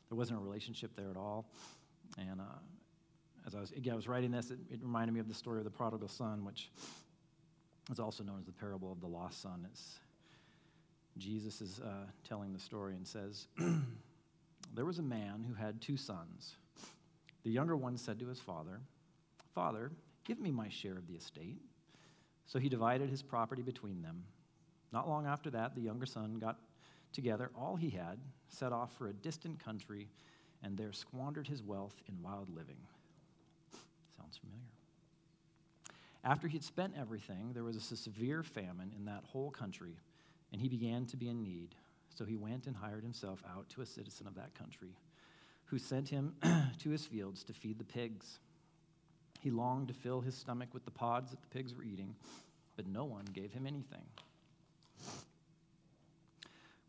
there 0.08 0.16
wasn't 0.16 0.38
a 0.38 0.42
relationship 0.42 0.92
there 0.96 1.10
at 1.10 1.16
all. 1.16 1.46
And 2.18 2.40
uh, 2.40 2.58
as 3.46 3.54
I 3.54 3.60
was, 3.60 3.72
again, 3.72 3.92
I 3.92 3.96
was 3.96 4.08
writing 4.08 4.30
this, 4.30 4.50
it, 4.50 4.58
it, 4.70 4.80
reminded 4.82 5.12
me 5.12 5.20
of 5.20 5.28
the 5.28 5.34
story 5.34 5.58
of 5.58 5.64
the 5.64 5.70
prodigal 5.70 6.08
son, 6.08 6.44
which 6.44 6.70
is 7.90 7.98
also 7.98 8.22
known 8.22 8.38
as 8.38 8.46
the 8.46 8.52
parable 8.52 8.92
of 8.92 9.00
the 9.00 9.06
lost 9.06 9.42
son. 9.42 9.66
It's, 9.70 9.98
Jesus 11.18 11.60
is 11.60 11.80
uh, 11.80 12.06
telling 12.26 12.52
the 12.52 12.58
story 12.58 12.94
and 12.94 13.06
says, 13.06 13.46
There 14.74 14.84
was 14.84 14.98
a 14.98 15.02
man 15.02 15.44
who 15.46 15.54
had 15.54 15.80
two 15.80 15.96
sons. 15.96 16.56
The 17.44 17.50
younger 17.50 17.76
one 17.76 17.96
said 17.96 18.18
to 18.20 18.26
his 18.26 18.40
father, 18.40 18.80
Father, 19.54 19.92
give 20.24 20.40
me 20.40 20.50
my 20.50 20.68
share 20.68 20.96
of 20.96 21.06
the 21.06 21.14
estate. 21.14 21.58
So 22.46 22.58
he 22.58 22.68
divided 22.68 23.08
his 23.08 23.22
property 23.22 23.62
between 23.62 24.02
them. 24.02 24.24
Not 24.92 25.08
long 25.08 25.26
after 25.26 25.50
that, 25.50 25.74
the 25.74 25.80
younger 25.80 26.06
son 26.06 26.38
got 26.38 26.58
together 27.14 27.50
all 27.56 27.76
he 27.76 27.90
had, 27.90 28.18
set 28.48 28.72
off 28.72 28.92
for 28.98 29.08
a 29.08 29.12
distant 29.12 29.58
country, 29.64 30.08
and 30.62 30.76
there 30.76 30.92
squandered 30.92 31.46
his 31.46 31.62
wealth 31.62 31.94
in 32.08 32.22
wild 32.22 32.48
living. 32.50 32.76
Sounds 34.16 34.36
familiar. 34.36 34.60
After 36.24 36.48
he 36.48 36.56
had 36.56 36.64
spent 36.64 36.94
everything, 36.98 37.52
there 37.52 37.64
was 37.64 37.76
a 37.76 37.96
severe 37.96 38.42
famine 38.42 38.92
in 38.96 39.04
that 39.04 39.24
whole 39.24 39.50
country, 39.50 39.96
and 40.52 40.60
he 40.60 40.68
began 40.68 41.06
to 41.06 41.16
be 41.16 41.28
in 41.28 41.42
need. 41.42 41.74
So 42.08 42.24
he 42.24 42.36
went 42.36 42.66
and 42.66 42.76
hired 42.76 43.02
himself 43.02 43.42
out 43.48 43.68
to 43.70 43.82
a 43.82 43.86
citizen 43.86 44.26
of 44.26 44.34
that 44.36 44.54
country, 44.54 44.96
who 45.66 45.78
sent 45.78 46.08
him 46.08 46.34
to 46.78 46.90
his 46.90 47.04
fields 47.06 47.44
to 47.44 47.52
feed 47.52 47.78
the 47.78 47.84
pigs. 47.84 48.38
He 49.40 49.50
longed 49.50 49.88
to 49.88 49.94
fill 49.94 50.20
his 50.20 50.34
stomach 50.34 50.72
with 50.72 50.84
the 50.84 50.90
pods 50.90 51.30
that 51.30 51.42
the 51.42 51.48
pigs 51.48 51.74
were 51.74 51.82
eating, 51.82 52.14
but 52.76 52.86
no 52.86 53.04
one 53.04 53.26
gave 53.32 53.52
him 53.52 53.66
anything. 53.66 54.04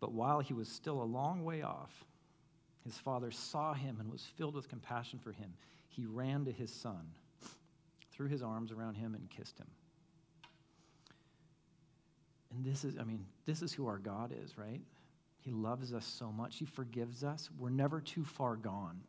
But 0.00 0.12
while 0.12 0.40
he 0.40 0.54
was 0.54 0.68
still 0.68 1.02
a 1.02 1.04
long 1.04 1.44
way 1.44 1.62
off, 1.62 2.04
his 2.84 2.96
father 2.98 3.30
saw 3.30 3.74
him 3.74 3.96
and 3.98 4.10
was 4.10 4.24
filled 4.36 4.54
with 4.54 4.68
compassion 4.68 5.18
for 5.18 5.32
him. 5.32 5.52
He 5.88 6.04
ran 6.04 6.44
to 6.44 6.52
his 6.52 6.72
son, 6.72 7.10
threw 8.12 8.28
his 8.28 8.42
arms 8.42 8.70
around 8.70 8.94
him, 8.94 9.14
and 9.14 9.28
kissed 9.30 9.58
him. 9.58 9.66
And 12.54 12.64
this 12.64 12.84
is, 12.84 12.96
I 12.98 13.04
mean, 13.04 13.26
this 13.44 13.62
is 13.62 13.72
who 13.72 13.86
our 13.86 13.98
God 13.98 14.32
is, 14.44 14.56
right? 14.56 14.80
He 15.40 15.50
loves 15.50 15.92
us 15.92 16.04
so 16.04 16.32
much. 16.32 16.58
He 16.58 16.64
forgives 16.64 17.24
us. 17.24 17.50
We're 17.58 17.70
never 17.70 18.00
too 18.00 18.24
far 18.24 18.56
gone. 18.56 19.00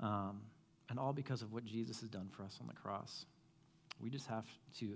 Um, 0.00 0.40
and 0.88 0.98
all 0.98 1.12
because 1.12 1.42
of 1.42 1.52
what 1.52 1.64
Jesus 1.64 2.00
has 2.00 2.08
done 2.08 2.28
for 2.30 2.42
us 2.42 2.58
on 2.60 2.66
the 2.66 2.74
cross. 2.74 3.26
We 4.00 4.10
just 4.10 4.26
have 4.26 4.46
to 4.78 4.94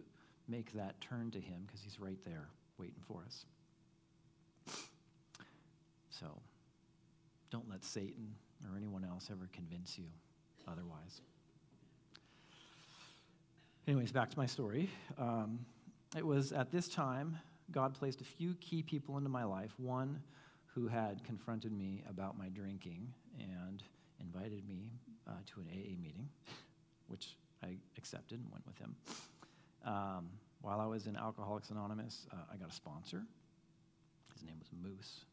make 0.49 0.73
that 0.73 1.01
turn 1.01 1.31
to 1.31 1.41
him 1.41 1.63
because 1.67 1.81
he's 1.83 2.01
right 2.01 2.19
there 2.25 2.49
waiting 2.79 3.01
for 3.07 3.23
us. 3.25 3.45
So 6.19 6.27
don't 7.51 7.69
let 7.69 7.85
Satan 7.85 8.35
or 8.71 8.77
anyone 8.77 9.05
else 9.05 9.29
ever 9.31 9.49
convince 9.53 9.99
you 9.99 10.07
otherwise. 10.67 11.21
Anyways, 13.87 14.13
back 14.13 14.31
to 14.31 14.39
my 14.39 14.47
story. 14.47 14.91
Um, 15.19 15.61
it 16.17 16.27
was 16.27 16.53
at 16.53 16.73
this 16.73 16.89
time 16.89 17.39
God 17.71 17.95
placed 17.95 18.21
a 18.21 18.25
few 18.25 18.55
key 18.61 18.83
people 18.83 19.19
into 19.19 19.29
my 19.29 19.45
life. 19.45 19.73
One 19.79 20.21
who 20.67 20.89
had 20.89 21.23
confronted 21.25 21.73
me 21.73 22.03
about 22.09 22.39
my 22.39 22.49
drinking 22.49 23.13
and 23.39 23.83
invited 24.21 24.67
me 24.69 24.91
uh, 25.27 25.33
to 25.47 25.61
an 25.61 25.67
AA 25.71 26.01
meeting, 26.01 26.29
which 27.09 27.37
I 27.63 27.77
accepted 27.99 28.41
and 28.41 28.51
went 28.51 28.67
with 28.67 28.79
him. 28.79 28.97
Um, 29.85 30.29
while 30.63 30.81
I 30.81 30.87
was 30.87 31.07
in 31.07 31.17
Alcoholics 31.17 31.71
Anonymous, 31.71 32.27
uh, 32.33 32.37
I 32.53 32.57
got 32.57 32.71
a 32.71 32.75
sponsor. 32.75 33.23
His 34.35 34.43
name 34.43 34.57
was 34.59 34.69
Moose. 34.83 35.25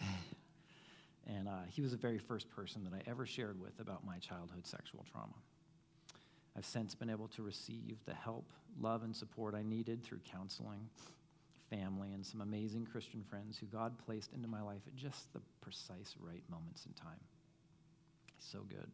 and 1.26 1.48
uh, 1.48 1.62
he 1.68 1.80
was 1.80 1.92
the 1.92 1.96
very 1.96 2.18
first 2.18 2.50
person 2.50 2.84
that 2.84 2.92
I 2.92 3.08
ever 3.10 3.26
shared 3.26 3.60
with 3.60 3.78
about 3.80 4.04
my 4.04 4.18
childhood 4.18 4.66
sexual 4.66 5.04
trauma. 5.10 5.34
I've 6.56 6.64
since 6.64 6.94
been 6.94 7.10
able 7.10 7.28
to 7.28 7.42
receive 7.42 7.98
the 8.06 8.14
help, 8.14 8.46
love, 8.80 9.02
and 9.02 9.14
support 9.14 9.54
I 9.54 9.62
needed 9.62 10.04
through 10.04 10.20
counseling, 10.30 10.88
family, 11.68 12.12
and 12.12 12.24
some 12.24 12.40
amazing 12.40 12.86
Christian 12.86 13.22
friends 13.22 13.58
who 13.58 13.66
God 13.66 13.98
placed 14.06 14.32
into 14.32 14.46
my 14.46 14.62
life 14.62 14.82
at 14.86 14.94
just 14.94 15.32
the 15.32 15.40
precise 15.60 16.14
right 16.20 16.42
moments 16.48 16.86
in 16.86 16.92
time. 16.92 17.20
So 18.38 18.60
good. 18.68 18.90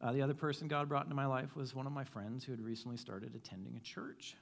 Uh, 0.00 0.12
the 0.12 0.22
other 0.22 0.34
person 0.34 0.68
God 0.68 0.88
brought 0.88 1.04
into 1.04 1.16
my 1.16 1.26
life 1.26 1.56
was 1.56 1.74
one 1.74 1.86
of 1.86 1.92
my 1.92 2.04
friends 2.04 2.44
who 2.44 2.52
had 2.52 2.60
recently 2.60 2.96
started 2.96 3.34
attending 3.34 3.76
a 3.76 3.80
church, 3.80 4.36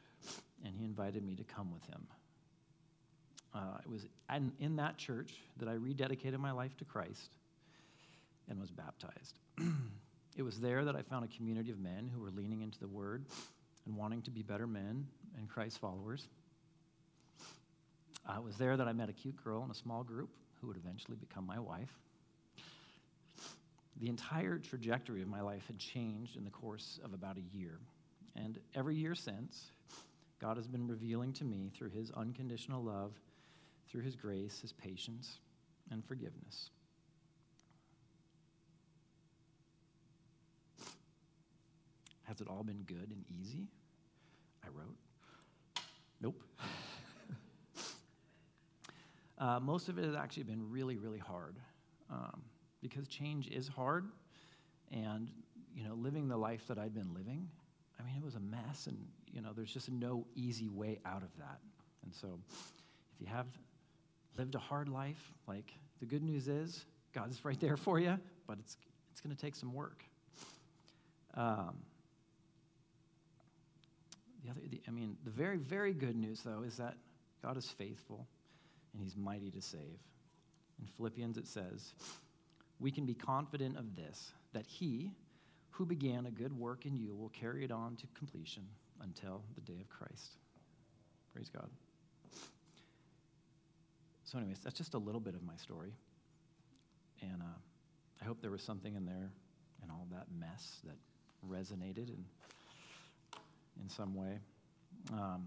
and 0.64 0.74
he 0.76 0.84
invited 0.84 1.24
me 1.24 1.36
to 1.36 1.44
come 1.44 1.72
with 1.72 1.86
him. 1.86 2.06
Uh, 3.54 3.78
it 3.84 3.88
was 3.90 4.06
in, 4.34 4.52
in 4.58 4.76
that 4.76 4.96
church 4.96 5.34
that 5.58 5.68
I 5.68 5.74
rededicated 5.74 6.38
my 6.38 6.50
life 6.50 6.76
to 6.78 6.84
Christ 6.84 7.30
and 8.48 8.60
was 8.60 8.70
baptized. 8.70 9.38
It 10.36 10.42
was 10.42 10.58
there 10.58 10.84
that 10.84 10.96
I 10.96 11.02
found 11.02 11.24
a 11.24 11.28
community 11.28 11.70
of 11.70 11.78
men 11.78 12.10
who 12.12 12.20
were 12.20 12.30
leaning 12.30 12.62
into 12.62 12.78
the 12.80 12.88
word 12.88 13.24
and 13.86 13.96
wanting 13.96 14.22
to 14.22 14.30
be 14.30 14.42
better 14.42 14.66
men 14.66 15.06
and 15.38 15.48
Christ 15.48 15.78
followers. 15.78 16.26
Uh, 18.28 18.38
it 18.38 18.42
was 18.42 18.56
there 18.56 18.76
that 18.76 18.88
I 18.88 18.92
met 18.92 19.08
a 19.08 19.12
cute 19.12 19.42
girl 19.44 19.62
in 19.64 19.70
a 19.70 19.74
small 19.74 20.02
group 20.02 20.30
who 20.60 20.66
would 20.66 20.76
eventually 20.76 21.16
become 21.16 21.46
my 21.46 21.60
wife. 21.60 21.92
The 24.00 24.08
entire 24.08 24.58
trajectory 24.58 25.22
of 25.22 25.28
my 25.28 25.40
life 25.40 25.66
had 25.68 25.78
changed 25.78 26.36
in 26.36 26.44
the 26.44 26.50
course 26.50 26.98
of 27.04 27.12
about 27.12 27.36
a 27.36 27.56
year. 27.56 27.78
And 28.34 28.58
every 28.74 28.96
year 28.96 29.14
since, 29.14 29.70
God 30.40 30.56
has 30.56 30.66
been 30.66 30.88
revealing 30.88 31.32
to 31.34 31.44
me 31.44 31.70
through 31.76 31.90
his 31.90 32.10
unconditional 32.10 32.82
love, 32.82 33.12
through 33.94 34.02
his 34.02 34.16
grace, 34.16 34.60
his 34.60 34.72
patience, 34.72 35.38
and 35.92 36.04
forgiveness. 36.04 36.70
Has 42.24 42.40
it 42.40 42.48
all 42.48 42.64
been 42.64 42.82
good 42.88 43.12
and 43.12 43.24
easy? 43.40 43.68
I 44.64 44.66
wrote. 44.74 44.96
Nope. 46.20 46.42
uh, 49.38 49.60
most 49.60 49.88
of 49.88 49.96
it 49.96 50.06
has 50.06 50.16
actually 50.16 50.42
been 50.42 50.68
really, 50.68 50.96
really 50.96 51.20
hard 51.20 51.54
um, 52.10 52.42
because 52.82 53.06
change 53.06 53.46
is 53.46 53.68
hard. 53.68 54.06
And, 54.90 55.30
you 55.72 55.84
know, 55.84 55.94
living 55.94 56.26
the 56.26 56.36
life 56.36 56.66
that 56.66 56.78
I'd 56.78 56.94
been 56.94 57.14
living, 57.14 57.48
I 58.00 58.02
mean, 58.02 58.16
it 58.16 58.24
was 58.24 58.34
a 58.34 58.40
mess. 58.40 58.88
And, 58.88 58.98
you 59.32 59.40
know, 59.40 59.52
there's 59.54 59.72
just 59.72 59.88
no 59.88 60.26
easy 60.34 60.66
way 60.66 60.98
out 61.06 61.22
of 61.22 61.30
that. 61.38 61.60
And 62.02 62.12
so 62.12 62.40
if 62.50 63.20
you 63.20 63.28
have 63.28 63.46
lived 64.36 64.54
a 64.54 64.58
hard 64.58 64.88
life, 64.88 65.32
like 65.46 65.72
the 66.00 66.06
good 66.06 66.22
news 66.22 66.48
is 66.48 66.84
God's 67.14 67.44
right 67.44 67.58
there 67.60 67.76
for 67.76 67.98
you, 67.98 68.18
but 68.46 68.58
it's, 68.58 68.76
it's 69.12 69.20
going 69.20 69.34
to 69.34 69.40
take 69.40 69.54
some 69.54 69.72
work. 69.72 70.02
Um, 71.34 71.76
the 74.44 74.50
other, 74.50 74.60
the, 74.68 74.80
I 74.86 74.90
mean, 74.90 75.16
the 75.24 75.30
very, 75.30 75.56
very 75.56 75.92
good 75.92 76.16
news, 76.16 76.42
though, 76.44 76.62
is 76.62 76.76
that 76.76 76.94
God 77.42 77.56
is 77.56 77.68
faithful 77.68 78.26
and 78.92 79.02
he's 79.02 79.16
mighty 79.16 79.50
to 79.50 79.60
save. 79.60 79.98
In 80.80 80.86
Philippians, 80.96 81.38
it 81.38 81.46
says, 81.46 81.94
We 82.80 82.90
can 82.90 83.06
be 83.06 83.14
confident 83.14 83.76
of 83.76 83.96
this, 83.96 84.32
that 84.52 84.66
he 84.66 85.12
who 85.70 85.84
began 85.84 86.26
a 86.26 86.30
good 86.30 86.56
work 86.56 86.86
in 86.86 86.96
you 86.96 87.14
will 87.14 87.30
carry 87.30 87.64
it 87.64 87.70
on 87.72 87.96
to 87.96 88.06
completion 88.16 88.64
until 89.00 89.42
the 89.54 89.60
day 89.60 89.80
of 89.80 89.88
Christ. 89.88 90.36
Praise 91.32 91.48
God. 91.48 91.68
So, 94.24 94.38
anyways, 94.38 94.58
that's 94.60 94.76
just 94.76 94.94
a 94.94 94.98
little 94.98 95.20
bit 95.20 95.34
of 95.34 95.42
my 95.42 95.56
story. 95.56 95.92
And 97.20 97.42
uh, 97.42 97.58
I 98.20 98.24
hope 98.24 98.40
there 98.40 98.50
was 98.50 98.62
something 98.62 98.94
in 98.94 99.04
there 99.04 99.30
and 99.82 99.90
all 99.90 100.06
that 100.10 100.26
mess 100.38 100.80
that 100.84 100.96
resonated 101.48 102.08
and 102.08 102.24
in 103.82 103.88
some 103.88 104.14
way. 104.14 104.38
Um, 105.12 105.46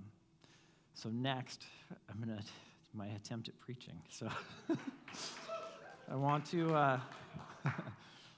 so 0.93 1.09
next, 1.09 1.63
I'm 2.09 2.21
going 2.21 2.37
to 2.37 2.43
my 2.93 3.07
attempt 3.07 3.47
at 3.47 3.59
preaching. 3.59 3.99
So 4.09 4.29
I 6.11 6.15
want 6.15 6.45
to 6.51 6.73
uh, 6.73 6.99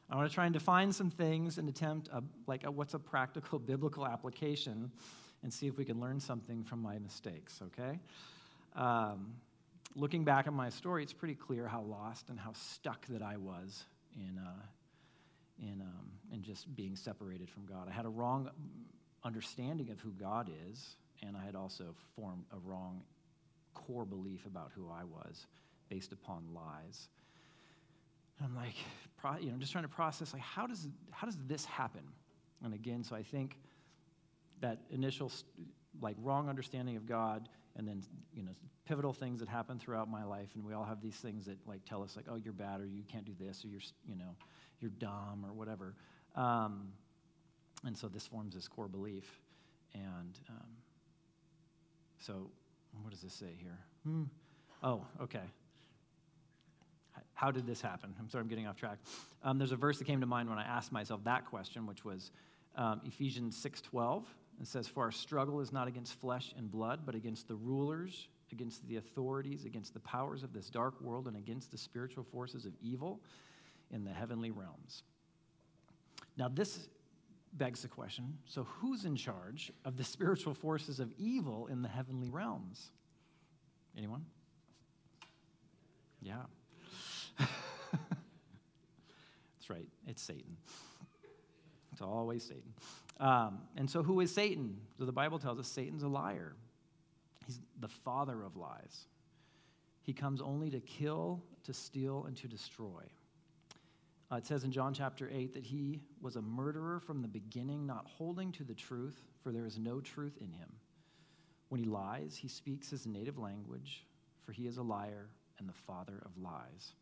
I 0.09 0.15
want 0.15 0.27
to 0.27 0.33
try 0.33 0.45
and 0.45 0.53
define 0.53 0.91
some 0.91 1.09
things 1.09 1.57
and 1.57 1.69
attempt 1.69 2.09
a, 2.11 2.23
like 2.47 2.65
a, 2.65 2.71
what's 2.71 2.93
a 2.93 2.99
practical 2.99 3.59
biblical 3.73 4.07
application, 4.07 4.91
and 5.43 5.53
see 5.53 5.67
if 5.67 5.77
we 5.77 5.85
can 5.85 5.99
learn 5.99 6.19
something 6.19 6.63
from 6.63 6.81
my 6.81 6.97
mistakes. 6.97 7.61
Okay. 7.67 7.99
Um, 8.75 9.33
looking 9.95 10.23
back 10.23 10.47
at 10.47 10.53
my 10.53 10.69
story, 10.69 11.03
it's 11.03 11.13
pretty 11.13 11.35
clear 11.35 11.67
how 11.67 11.81
lost 11.81 12.29
and 12.29 12.39
how 12.39 12.53
stuck 12.53 13.05
that 13.07 13.21
I 13.21 13.37
was 13.37 13.85
in. 14.15 14.37
Uh, 14.37 14.61
in, 15.61 15.81
um, 15.81 16.11
in 16.31 16.41
just 16.41 16.73
being 16.75 16.95
separated 16.95 17.49
from 17.49 17.65
God. 17.65 17.87
I 17.89 17.93
had 17.93 18.05
a 18.05 18.09
wrong 18.09 18.49
understanding 19.23 19.89
of 19.89 19.99
who 19.99 20.11
God 20.11 20.49
is, 20.69 20.95
and 21.21 21.35
I 21.35 21.43
had 21.43 21.55
also 21.55 21.95
formed 22.15 22.45
a 22.51 22.57
wrong 22.59 23.01
core 23.73 24.05
belief 24.05 24.45
about 24.45 24.71
who 24.75 24.89
I 24.89 25.03
was 25.03 25.47
based 25.89 26.11
upon 26.11 26.43
lies. 26.53 27.09
I'm 28.41 28.55
like, 28.55 28.75
you 29.41 29.51
know, 29.51 29.57
just 29.57 29.71
trying 29.71 29.83
to 29.83 29.89
process, 29.89 30.33
like, 30.33 30.41
how 30.41 30.65
does, 30.65 30.87
how 31.11 31.25
does 31.25 31.37
this 31.47 31.65
happen? 31.65 32.03
And 32.63 32.73
again, 32.73 33.03
so 33.03 33.15
I 33.15 33.23
think 33.23 33.57
that 34.61 34.79
initial, 34.91 35.31
like, 36.01 36.15
wrong 36.21 36.47
understanding 36.47 36.95
of 36.95 37.05
God, 37.05 37.49
and 37.79 37.87
then, 37.87 38.03
you 38.33 38.43
know, 38.43 38.51
pivotal 38.85 39.13
things 39.13 39.39
that 39.39 39.47
happen 39.47 39.79
throughout 39.79 40.09
my 40.09 40.25
life, 40.25 40.49
and 40.55 40.65
we 40.65 40.73
all 40.73 40.83
have 40.83 41.01
these 41.01 41.15
things 41.15 41.45
that, 41.45 41.57
like, 41.65 41.79
tell 41.85 42.03
us, 42.03 42.17
like, 42.17 42.25
oh, 42.29 42.35
you're 42.35 42.51
bad, 42.51 42.81
or 42.81 42.85
you 42.85 43.03
can't 43.09 43.23
do 43.23 43.31
this, 43.39 43.63
or 43.63 43.69
you're, 43.69 43.79
you 44.05 44.17
know, 44.17 44.35
you're 44.81 44.91
dumb, 44.91 45.45
or 45.47 45.53
whatever. 45.53 45.95
Um, 46.35 46.89
and 47.85 47.97
so 47.97 48.09
this 48.09 48.27
forms 48.27 48.53
this 48.53 48.67
core 48.67 48.89
belief. 48.89 49.39
And 49.93 50.37
um, 50.49 50.67
so, 52.19 52.51
what 53.01 53.11
does 53.11 53.21
this 53.21 53.33
say 53.33 53.53
here? 53.57 53.79
Hmm. 54.03 54.23
Oh, 54.83 55.05
okay. 55.21 55.39
how 57.33 57.49
did 57.49 57.65
this 57.65 57.81
happen? 57.81 58.13
I'm 58.19 58.29
sorry, 58.29 58.41
I'm 58.41 58.49
getting 58.49 58.67
off 58.67 58.75
track. 58.75 58.97
Um, 59.41 59.57
there's 59.57 59.71
a 59.71 59.77
verse 59.77 59.97
that 59.99 60.05
came 60.05 60.19
to 60.19 60.27
mind 60.27 60.49
when 60.49 60.57
I 60.57 60.63
asked 60.63 60.91
myself 60.91 61.23
that 61.23 61.45
question, 61.45 61.87
which 61.87 62.03
was 62.03 62.31
um, 62.75 62.99
Ephesians 63.05 63.55
6:12. 63.63 64.25
It 64.59 64.67
says, 64.67 64.87
"For 64.87 65.03
our 65.03 65.11
struggle 65.11 65.61
is 65.61 65.71
not 65.71 65.87
against 65.87 66.13
flesh 66.15 66.53
and 66.57 66.69
blood, 66.69 67.05
but 67.05 67.15
against 67.15 67.47
the 67.47 67.55
rulers, 67.55 68.27
against 68.51 68.85
the 68.87 68.97
authorities, 68.97 69.65
against 69.65 69.93
the 69.93 69.99
powers 70.01 70.43
of 70.43 70.53
this 70.53 70.69
dark 70.69 70.99
world, 71.01 71.27
and 71.27 71.37
against 71.37 71.71
the 71.71 71.77
spiritual 71.77 72.23
forces 72.23 72.65
of 72.65 72.73
evil 72.81 73.21
in 73.91 74.03
the 74.03 74.11
heavenly 74.11 74.51
realms." 74.51 75.03
Now, 76.37 76.47
this 76.49 76.89
begs 77.53 77.81
the 77.81 77.87
question 77.87 78.37
so, 78.45 78.63
who's 78.63 79.05
in 79.05 79.15
charge 79.15 79.71
of 79.85 79.97
the 79.97 80.03
spiritual 80.03 80.53
forces 80.53 80.99
of 80.99 81.11
evil 81.17 81.67
in 81.67 81.81
the 81.81 81.89
heavenly 81.89 82.29
realms? 82.29 82.91
Anyone? 83.97 84.25
Yeah. 86.21 86.43
That's 87.39 87.49
right, 89.69 89.87
it's 90.07 90.21
Satan. 90.21 90.57
It's 91.91 92.01
always 92.01 92.43
Satan. 92.43 92.73
Um, 93.19 93.59
and 93.75 93.89
so, 93.89 94.01
who 94.01 94.19
is 94.21 94.33
Satan? 94.33 94.77
So, 94.97 95.05
the 95.05 95.11
Bible 95.11 95.39
tells 95.39 95.59
us 95.59 95.67
Satan's 95.67 96.03
a 96.03 96.07
liar, 96.07 96.55
he's 97.45 97.59
the 97.79 97.87
father 97.87 98.43
of 98.43 98.55
lies. 98.55 99.07
He 100.03 100.13
comes 100.13 100.41
only 100.41 100.71
to 100.71 100.79
kill, 100.79 101.43
to 101.65 101.73
steal, 101.73 102.25
and 102.25 102.35
to 102.37 102.47
destroy. 102.47 103.03
Uh, 104.31 104.37
it 104.37 104.45
says 104.45 104.63
in 104.63 104.71
John 104.71 104.93
chapter 104.93 105.29
8 105.31 105.53
that 105.53 105.63
he 105.63 106.01
was 106.21 106.35
a 106.35 106.41
murderer 106.41 106.99
from 106.99 107.21
the 107.21 107.27
beginning, 107.27 107.85
not 107.85 108.05
holding 108.05 108.51
to 108.53 108.63
the 108.63 108.73
truth, 108.73 109.19
for 109.43 109.51
there 109.51 109.65
is 109.65 109.77
no 109.77 109.99
truth 109.99 110.37
in 110.39 110.51
him. 110.51 110.71
When 111.69 111.79
he 111.79 111.87
lies, 111.87 112.35
he 112.35 112.47
speaks 112.47 112.89
his 112.89 113.05
native 113.05 113.37
language, 113.37 114.05
for 114.45 114.51
he 114.51 114.67
is 114.67 114.77
a 114.77 114.83
liar 114.83 115.29
and 115.57 115.67
the 115.67 115.73
father 115.73 116.21
of 116.25 116.31
lies. 116.41 116.93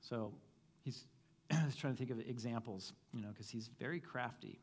So 0.00 0.32
he's 0.82 1.04
trying 1.76 1.94
to 1.94 1.98
think 1.98 2.10
of 2.10 2.20
examples, 2.20 2.92
you 3.12 3.22
know, 3.22 3.28
because 3.28 3.48
he's 3.48 3.68
very 3.78 4.00
crafty. 4.00 4.58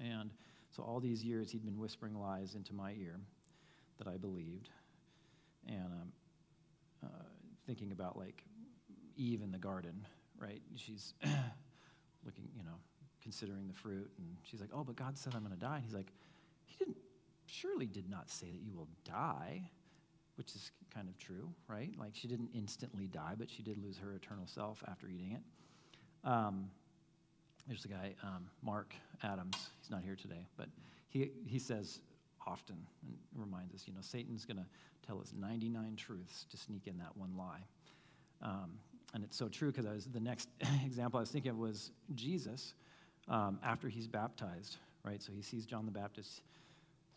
And 0.00 0.30
so 0.70 0.82
all 0.82 1.00
these 1.00 1.22
years 1.22 1.50
he'd 1.50 1.64
been 1.64 1.78
whispering 1.78 2.18
lies 2.18 2.54
into 2.54 2.74
my 2.74 2.92
ear 2.92 3.20
that 3.98 4.08
I 4.08 4.16
believed. 4.16 4.70
And 5.68 5.86
um, 5.86 6.12
uh, 7.04 7.24
thinking 7.66 7.92
about 7.92 8.16
like 8.16 8.42
Eve 9.16 9.42
in 9.42 9.52
the 9.52 9.58
garden, 9.58 10.06
right? 10.38 10.62
She's 10.76 11.14
looking, 12.24 12.48
you 12.56 12.64
know, 12.64 12.76
considering 13.22 13.68
the 13.68 13.74
fruit, 13.74 14.10
and 14.18 14.36
she's 14.42 14.60
like, 14.60 14.70
"Oh, 14.72 14.82
but 14.82 14.96
God 14.96 15.16
said 15.16 15.34
I'm 15.36 15.44
going 15.44 15.54
to 15.54 15.60
die." 15.60 15.76
And 15.76 15.84
he's 15.84 15.94
like, 15.94 16.12
"He 16.64 16.76
didn't. 16.76 16.96
Surely 17.46 17.86
did 17.86 18.10
not 18.10 18.28
say 18.30 18.46
that 18.50 18.60
you 18.60 18.72
will 18.74 18.88
die." 19.04 19.70
which 20.36 20.54
is 20.54 20.70
kind 20.94 21.08
of 21.08 21.18
true, 21.18 21.48
right? 21.68 21.90
Like 21.98 22.12
she 22.14 22.28
didn't 22.28 22.50
instantly 22.54 23.06
die, 23.06 23.34
but 23.38 23.50
she 23.50 23.62
did 23.62 23.82
lose 23.82 23.98
her 23.98 24.14
eternal 24.14 24.46
self 24.46 24.82
after 24.88 25.08
eating 25.08 25.32
it. 25.32 26.28
Um, 26.28 26.70
there's 27.66 27.84
a 27.84 27.88
guy, 27.88 28.14
um, 28.22 28.46
Mark 28.62 28.94
Adams. 29.22 29.70
He's 29.80 29.90
not 29.90 30.02
here 30.02 30.16
today, 30.16 30.46
but 30.56 30.68
he, 31.08 31.30
he 31.46 31.58
says 31.58 32.00
often 32.46 32.76
and 33.06 33.16
reminds 33.34 33.74
us, 33.74 33.84
you 33.86 33.94
know, 33.94 34.00
Satan's 34.00 34.44
going 34.44 34.56
to 34.56 34.66
tell 35.06 35.20
us 35.20 35.32
99 35.38 35.96
truths 35.96 36.46
to 36.50 36.56
sneak 36.56 36.86
in 36.86 36.98
that 36.98 37.16
one 37.16 37.36
lie. 37.36 37.64
Um, 38.42 38.72
and 39.14 39.22
it's 39.22 39.36
so 39.36 39.48
true 39.48 39.70
because 39.70 39.86
I 39.86 39.92
was 39.92 40.06
the 40.06 40.20
next 40.20 40.48
example 40.84 41.18
I 41.18 41.22
was 41.22 41.30
thinking 41.30 41.50
of 41.50 41.58
was 41.58 41.90
Jesus 42.14 42.74
um, 43.28 43.58
after 43.62 43.88
he's 43.88 44.08
baptized, 44.08 44.78
right? 45.04 45.22
So 45.22 45.32
he 45.32 45.42
sees 45.42 45.66
John 45.66 45.86
the 45.86 45.92
Baptist 45.92 46.42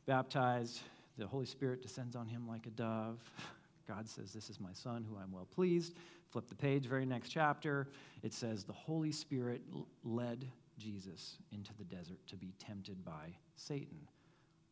baptized, 0.06 0.82
the 1.18 1.26
Holy 1.26 1.46
Spirit 1.46 1.82
descends 1.82 2.16
on 2.16 2.28
him 2.28 2.48
like 2.48 2.68
a 2.68 2.72
dove. 2.72 3.20
God 3.88 4.08
says, 4.08 4.34
This 4.34 4.50
is 4.50 4.60
my 4.60 4.74
son 4.74 5.06
who 5.10 5.18
I'm 5.18 5.32
well 5.32 5.48
pleased. 5.54 5.96
Flip 6.36 6.50
the 6.50 6.54
page, 6.54 6.86
very 6.88 7.06
next 7.06 7.30
chapter. 7.30 7.88
It 8.22 8.34
says, 8.34 8.66
The 8.66 8.74
Holy 8.74 9.14
Spirit 9.14 9.62
led 10.04 10.46
Jesus 10.78 11.38
into 11.54 11.72
the 11.78 11.86
desert 11.86 12.20
to 12.28 12.36
be 12.36 12.54
tempted 12.60 13.06
by 13.06 13.34
Satan. 13.56 13.98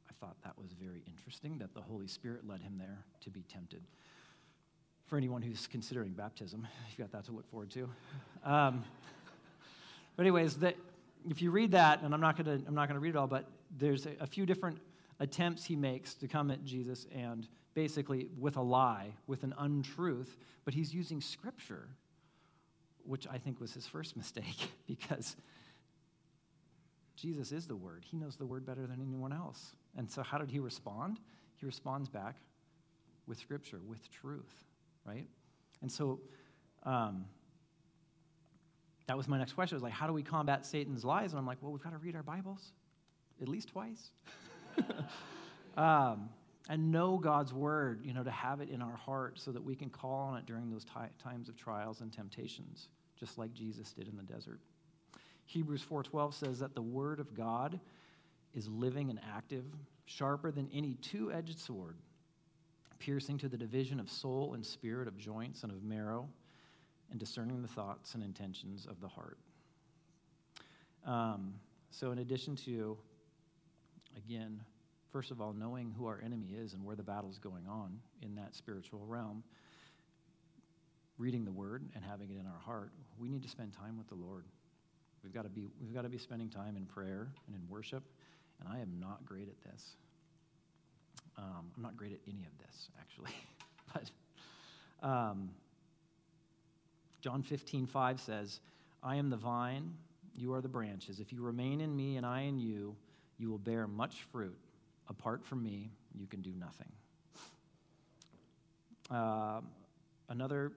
I 0.10 0.14
thought 0.20 0.36
that 0.44 0.58
was 0.58 0.74
very 0.74 1.04
interesting 1.08 1.58
that 1.60 1.74
the 1.74 1.80
Holy 1.80 2.10
Spirit 2.10 2.46
led 2.46 2.60
him 2.60 2.78
there 2.78 3.06
to 3.22 3.30
be 3.30 3.44
tempted. 3.44 3.82
For 5.06 5.16
anyone 5.16 5.42
who's 5.42 5.66
considering 5.66 6.12
baptism, 6.12 6.68
you've 6.90 6.98
got 6.98 7.14
that 7.14 7.24
to 7.28 7.32
look 7.32 7.50
forward 7.50 7.72
to. 7.72 7.90
Um, 8.44 8.84
but, 10.18 10.24
anyways, 10.24 10.56
that, 10.56 10.76
if 11.30 11.42
you 11.42 11.50
read 11.50 11.72
that, 11.72 12.02
and 12.02 12.14
I'm 12.14 12.20
not 12.20 12.36
going 12.36 12.60
to 12.60 12.68
I'm 12.68 12.76
not 12.76 12.90
going 12.90 12.96
to 12.96 13.00
read 13.00 13.12
it 13.12 13.16
all, 13.16 13.28
but 13.28 13.46
there's 13.80 14.06
a, 14.06 14.12
a 14.20 14.28
few 14.28 14.46
different 14.46 14.80
attempts 15.20 15.66
he 15.66 15.76
makes 15.76 16.14
to 16.16 16.28
come 16.28 16.52
at 16.52 16.64
Jesus 16.64 17.08
and 17.14 17.48
basically 17.74 18.28
with 18.38 18.58
a 18.58 18.62
lie, 18.62 19.14
with 19.28 19.44
an 19.44 19.54
untruth, 19.58 20.38
but 20.66 20.74
he's 20.74 20.94
using 20.94 21.22
scripture, 21.22 21.88
which 23.06 23.28
I 23.28 23.38
think 23.38 23.60
was 23.60 23.74
his 23.74 23.88
first 23.88 24.16
mistake 24.18 24.72
because 24.88 25.36
Jesus 27.16 27.52
is 27.52 27.68
the 27.68 27.76
word. 27.76 28.06
He 28.10 28.18
knows 28.18 28.36
the 28.36 28.46
word 28.46 28.66
better 28.66 28.86
than 28.88 29.02
anyone 29.02 29.34
else. 29.34 29.76
And 29.98 30.10
so, 30.10 30.24
how 30.24 30.38
did 30.38 30.50
he 30.50 30.60
respond? 30.60 31.20
He 31.58 31.66
responds 31.66 32.10
back 32.10 32.36
with 33.28 33.38
scripture, 33.38 33.80
with 33.88 34.12
truth, 34.12 34.66
right? 35.06 35.26
And 35.82 35.92
so, 35.92 36.20
um, 36.84 37.26
that 39.08 39.18
was 39.18 39.28
my 39.28 39.38
next 39.38 39.54
question. 39.54 39.76
I 39.76 39.78
was 39.78 39.84
like, 39.84 39.94
how 39.94 40.08
do 40.08 40.14
we 40.14 40.24
combat 40.24 40.66
Satan's 40.66 41.06
lies? 41.06 41.32
And 41.32 41.40
I'm 41.40 41.46
like, 41.46 41.58
well, 41.62 41.72
we've 41.72 41.84
got 41.84 41.92
to 41.92 41.98
read 41.98 42.16
our 42.16 42.24
Bibles 42.24 42.72
at 43.42 43.48
least 43.48 43.70
twice. 43.70 44.12
um, 45.78 46.30
and 46.70 46.92
know 46.92 47.18
God's 47.18 47.54
word, 47.54 48.02
you 48.04 48.14
know, 48.14 48.24
to 48.24 48.32
have 48.32 48.62
it 48.62 48.70
in 48.70 48.82
our 48.82 48.96
heart 48.96 49.40
so 49.40 49.52
that 49.52 49.64
we 49.64 49.76
can 49.76 49.90
call 49.90 50.30
on 50.30 50.38
it 50.38 50.46
during 50.46 50.70
those 50.70 50.86
t- 50.86 50.92
times 51.22 51.50
of 51.50 51.58
trials 51.58 52.02
and 52.02 52.12
temptations, 52.12 52.88
just 53.20 53.38
like 53.38 53.54
Jesus 53.54 53.92
did 53.92 54.08
in 54.08 54.16
the 54.16 54.24
desert. 54.24 54.60
Hebrews 55.46 55.84
4:12 55.84 56.34
says 56.34 56.60
that 56.60 56.74
the 56.74 56.82
word 56.82 57.20
of 57.20 57.34
God 57.34 57.80
is 58.54 58.68
living 58.70 59.10
and 59.10 59.20
active, 59.36 59.66
sharper 60.06 60.52
than 60.52 60.70
any 60.72 60.96
two-edged 60.96 61.60
sword, 61.60 61.98
piercing 63.00 63.38
to 63.40 63.50
the 63.50 63.58
division 63.58 64.00
of 64.00 64.10
soul 64.10 64.54
and 64.54 64.66
spirit, 64.66 65.08
of 65.08 65.18
joints 65.18 65.64
and 65.64 65.72
of 65.72 65.84
marrow, 65.84 66.30
and 67.12 67.20
discerning 67.20 67.62
the 67.62 67.68
thoughts 67.68 68.14
and 68.16 68.24
intentions 68.24 68.86
of 68.86 69.02
the 69.02 69.08
heart. 69.08 69.38
Um, 71.06 71.56
so, 71.92 72.12
in 72.12 72.20
addition 72.20 72.56
to 72.58 72.98
again, 74.18 74.62
first 75.12 75.32
of 75.32 75.42
all, 75.42 75.54
knowing 75.54 75.94
who 75.98 76.08
our 76.08 76.22
enemy 76.24 76.48
is 76.58 76.74
and 76.74 76.84
where 76.84 76.96
the 76.96 77.04
battle 77.04 77.30
is 77.30 77.38
going 77.38 77.68
on 77.68 78.00
in 78.22 78.36
that 78.36 78.56
spiritual 78.56 79.06
realm, 79.06 79.44
reading 81.18 81.46
the 81.46 81.52
word 81.52 81.84
and 81.96 82.04
having 82.04 82.30
it 82.30 82.38
in 82.40 82.46
our 82.46 82.60
heart, 82.60 82.92
we 83.20 83.30
need 83.30 83.44
to 83.44 83.50
spend 83.50 83.74
time 83.74 83.98
with 83.98 84.08
the 84.08 84.16
Lord. 84.16 84.46
We've 85.24 85.34
got 85.34 85.44
to 85.44 85.50
be, 85.50 85.64
we've 85.82 85.94
got 85.94 86.02
to 86.02 86.10
be 86.10 86.18
spending 86.18 86.50
time 86.50 86.76
in 86.76 86.86
prayer 86.86 87.30
and 87.48 87.56
in 87.56 87.62
worship, 87.70 88.04
and 88.60 88.68
I 88.68 88.80
am 88.80 89.00
not 89.00 89.26
great 89.26 89.48
at 89.48 89.72
this. 89.72 89.96
Um, 91.38 91.72
I'm 91.76 91.82
not 91.82 91.96
great 91.96 92.12
at 92.12 92.20
any 92.28 92.46
of 92.46 92.58
this, 92.58 92.90
actually. 93.00 93.32
but 93.94 95.08
um, 95.08 95.50
John 97.22 97.42
15, 97.42 97.88
5 97.88 98.20
says, 98.20 98.60
I 99.02 99.16
am 99.16 99.30
the 99.30 99.38
vine, 99.38 99.94
you 100.36 100.54
are 100.54 100.62
the 100.62 100.68
branches. 100.68 101.20
If 101.20 101.32
you 101.32 101.42
remain 101.42 101.82
in 101.82 101.96
me 101.96 102.18
and 102.18 102.26
I 102.26 102.42
in 102.42 102.60
you, 102.60 102.96
you 103.44 103.50
will 103.50 103.58
bear 103.58 103.88
much 103.88 104.24
fruit. 104.32 104.58
Apart 105.10 105.44
from 105.44 105.62
me, 105.62 105.92
you 106.16 106.28
can 106.28 106.42
do 106.42 106.54
nothing. 106.58 106.92
Uh, 109.12 109.60
another 110.30 110.72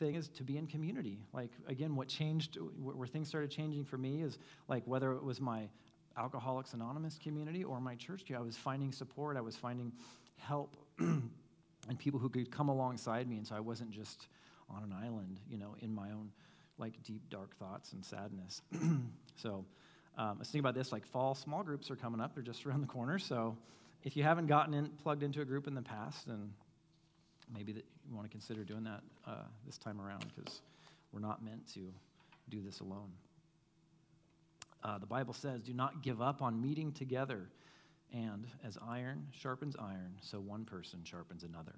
thing 0.00 0.16
is 0.16 0.26
to 0.30 0.42
be 0.42 0.58
in 0.58 0.66
community. 0.66 1.20
Like, 1.32 1.52
again, 1.68 1.94
what 1.94 2.08
changed, 2.08 2.58
where 2.82 3.06
things 3.06 3.28
started 3.28 3.52
changing 3.52 3.84
for 3.84 3.96
me 3.96 4.20
is 4.22 4.36
like 4.66 4.82
whether 4.84 5.12
it 5.12 5.22
was 5.22 5.40
my 5.40 5.68
Alcoholics 6.18 6.74
Anonymous 6.74 7.20
community 7.22 7.62
or 7.62 7.80
my 7.80 7.94
church, 7.94 8.24
I 8.36 8.40
was 8.40 8.56
finding 8.56 8.90
support, 8.90 9.36
I 9.36 9.40
was 9.40 9.54
finding 9.54 9.92
help 10.38 10.76
and 10.98 11.30
people 11.98 12.18
who 12.18 12.28
could 12.28 12.50
come 12.50 12.68
alongside 12.68 13.28
me. 13.28 13.36
And 13.36 13.46
so 13.46 13.54
I 13.54 13.60
wasn't 13.60 13.92
just 13.92 14.26
on 14.68 14.82
an 14.82 14.92
island, 14.92 15.38
you 15.48 15.56
know, 15.56 15.76
in 15.80 15.94
my 15.94 16.10
own 16.10 16.32
like 16.78 17.00
deep, 17.04 17.22
dark 17.30 17.56
thoughts 17.58 17.92
and 17.92 18.04
sadness. 18.04 18.60
so, 19.36 19.64
um, 20.18 20.36
I 20.36 20.38
was 20.38 20.48
thinking 20.48 20.60
about 20.60 20.74
this 20.74 20.92
like 20.92 21.06
fall 21.06 21.34
small 21.34 21.62
groups 21.62 21.90
are 21.90 21.96
coming 21.96 22.20
up, 22.20 22.34
they're 22.34 22.42
just 22.42 22.66
around 22.66 22.82
the 22.82 22.86
corner. 22.86 23.18
So 23.18 23.56
if 24.04 24.16
you 24.16 24.22
haven't 24.22 24.46
gotten 24.46 24.74
in, 24.74 24.88
plugged 25.02 25.22
into 25.22 25.40
a 25.40 25.44
group 25.44 25.66
in 25.66 25.74
the 25.74 25.82
past, 25.82 26.26
then 26.26 26.52
maybe 27.54 27.72
that 27.72 27.84
you 28.08 28.14
want 28.14 28.26
to 28.26 28.30
consider 28.30 28.64
doing 28.64 28.84
that 28.84 29.00
uh, 29.26 29.44
this 29.66 29.78
time 29.78 30.00
around 30.00 30.24
because 30.34 30.60
we're 31.12 31.20
not 31.20 31.44
meant 31.44 31.66
to 31.74 31.80
do 32.48 32.60
this 32.62 32.80
alone. 32.80 33.10
Uh, 34.84 34.98
the 34.98 35.06
Bible 35.06 35.32
says, 35.32 35.62
Do 35.62 35.72
not 35.72 36.02
give 36.02 36.20
up 36.20 36.42
on 36.42 36.60
meeting 36.60 36.92
together. 36.92 37.48
And 38.12 38.46
as 38.62 38.76
iron 38.86 39.26
sharpens 39.30 39.74
iron, 39.78 40.16
so 40.20 40.38
one 40.38 40.64
person 40.64 41.00
sharpens 41.02 41.44
another. 41.44 41.72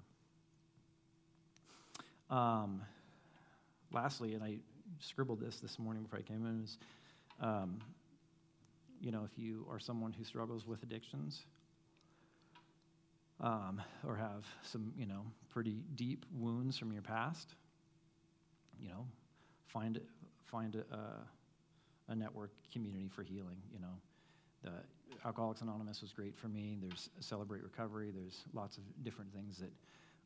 Um, 2.29 2.81
lastly, 3.93 4.33
and 4.33 4.43
I 4.43 4.57
scribbled 4.99 5.39
this 5.39 5.59
this 5.59 5.79
morning 5.79 6.03
before 6.03 6.19
I 6.19 6.23
came 6.23 6.45
in, 6.45 6.67
um, 7.45 7.79
you 9.01 9.11
know, 9.11 9.27
if 9.29 9.37
you 9.37 9.65
are 9.69 9.79
someone 9.79 10.13
who 10.13 10.23
struggles 10.23 10.65
with 10.65 10.83
addictions 10.83 11.43
um, 13.41 13.81
or 14.05 14.15
have 14.15 14.45
some, 14.63 14.93
you 14.97 15.05
know, 15.05 15.21
pretty 15.49 15.83
deep 15.95 16.25
wounds 16.33 16.77
from 16.77 16.91
your 16.91 17.01
past, 17.01 17.53
you 18.79 18.89
know, 18.89 19.05
find, 19.67 19.99
find 20.45 20.75
a, 20.75 22.11
a 22.11 22.15
network 22.15 22.51
community 22.71 23.09
for 23.13 23.23
healing, 23.23 23.57
you 23.73 23.79
know. 23.79 23.93
The 24.63 24.71
Alcoholics 25.25 25.61
Anonymous 25.61 26.01
was 26.01 26.11
great 26.11 26.35
for 26.35 26.47
me. 26.47 26.77
There's 26.81 27.09
Celebrate 27.19 27.63
Recovery. 27.63 28.11
There's 28.11 28.43
lots 28.53 28.77
of 28.77 28.83
different 29.03 29.33
things 29.33 29.57
that, 29.59 29.71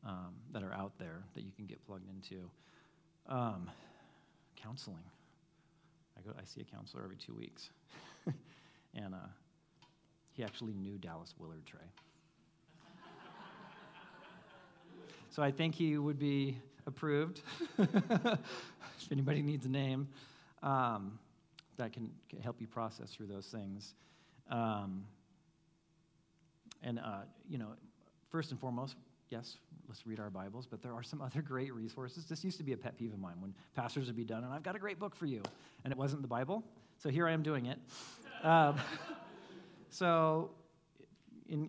um, 0.08 0.34
that 0.52 0.62
are 0.62 0.72
out 0.72 0.92
there 0.98 1.22
that 1.34 1.42
you 1.42 1.52
can 1.52 1.66
get 1.66 1.84
plugged 1.86 2.08
into. 2.08 2.50
Um, 3.28 3.70
counseling. 4.56 5.04
I, 6.16 6.22
go, 6.22 6.34
I 6.38 6.44
see 6.44 6.60
a 6.60 6.64
counselor 6.64 7.02
every 7.04 7.16
two 7.16 7.34
weeks. 7.34 7.70
and 8.94 9.14
uh, 9.14 9.18
he 10.32 10.42
actually 10.42 10.74
knew 10.74 10.98
Dallas 10.98 11.34
Willard 11.38 11.64
Trey. 11.66 11.80
so 15.30 15.42
I 15.42 15.50
think 15.50 15.74
he 15.74 15.98
would 15.98 16.18
be 16.18 16.56
approved 16.86 17.42
if 17.78 19.12
anybody 19.12 19.42
needs 19.42 19.66
a 19.66 19.68
name 19.68 20.08
um, 20.62 21.18
that 21.76 21.92
can, 21.92 22.10
can, 22.28 22.40
help 22.40 22.60
you 22.60 22.66
process 22.66 23.10
through 23.10 23.26
those 23.26 23.46
things. 23.46 23.94
Um, 24.50 25.04
and, 26.82 26.98
uh, 26.98 27.22
you 27.48 27.58
know, 27.58 27.68
first 28.30 28.50
and 28.50 28.60
foremost, 28.60 28.96
yes, 29.30 29.56
let's 29.88 30.06
read 30.06 30.20
our 30.20 30.30
Bibles, 30.30 30.66
but 30.66 30.82
there 30.82 30.92
are 30.92 31.02
some 31.02 31.20
other 31.22 31.42
great 31.42 31.74
resources. 31.74 32.24
This 32.24 32.44
used 32.44 32.58
to 32.58 32.64
be 32.64 32.72
a 32.72 32.76
pet 32.76 32.96
peeve 32.96 33.12
of 33.12 33.18
mine 33.18 33.36
when 33.40 33.54
pastors 33.74 34.06
would 34.06 34.16
be 34.16 34.24
done, 34.24 34.44
and 34.44 34.52
I've 34.52 34.62
got 34.62 34.76
a 34.76 34.78
great 34.78 34.98
book 34.98 35.14
for 35.14 35.26
you. 35.26 35.42
And 35.84 35.92
it 35.92 35.98
wasn't 35.98 36.22
the 36.22 36.28
Bible. 36.28 36.64
So 36.98 37.08
here 37.08 37.26
I 37.26 37.32
am 37.32 37.42
doing 37.42 37.66
it. 37.66 37.78
Um, 38.42 38.76
so, 39.90 40.50
in 41.48 41.68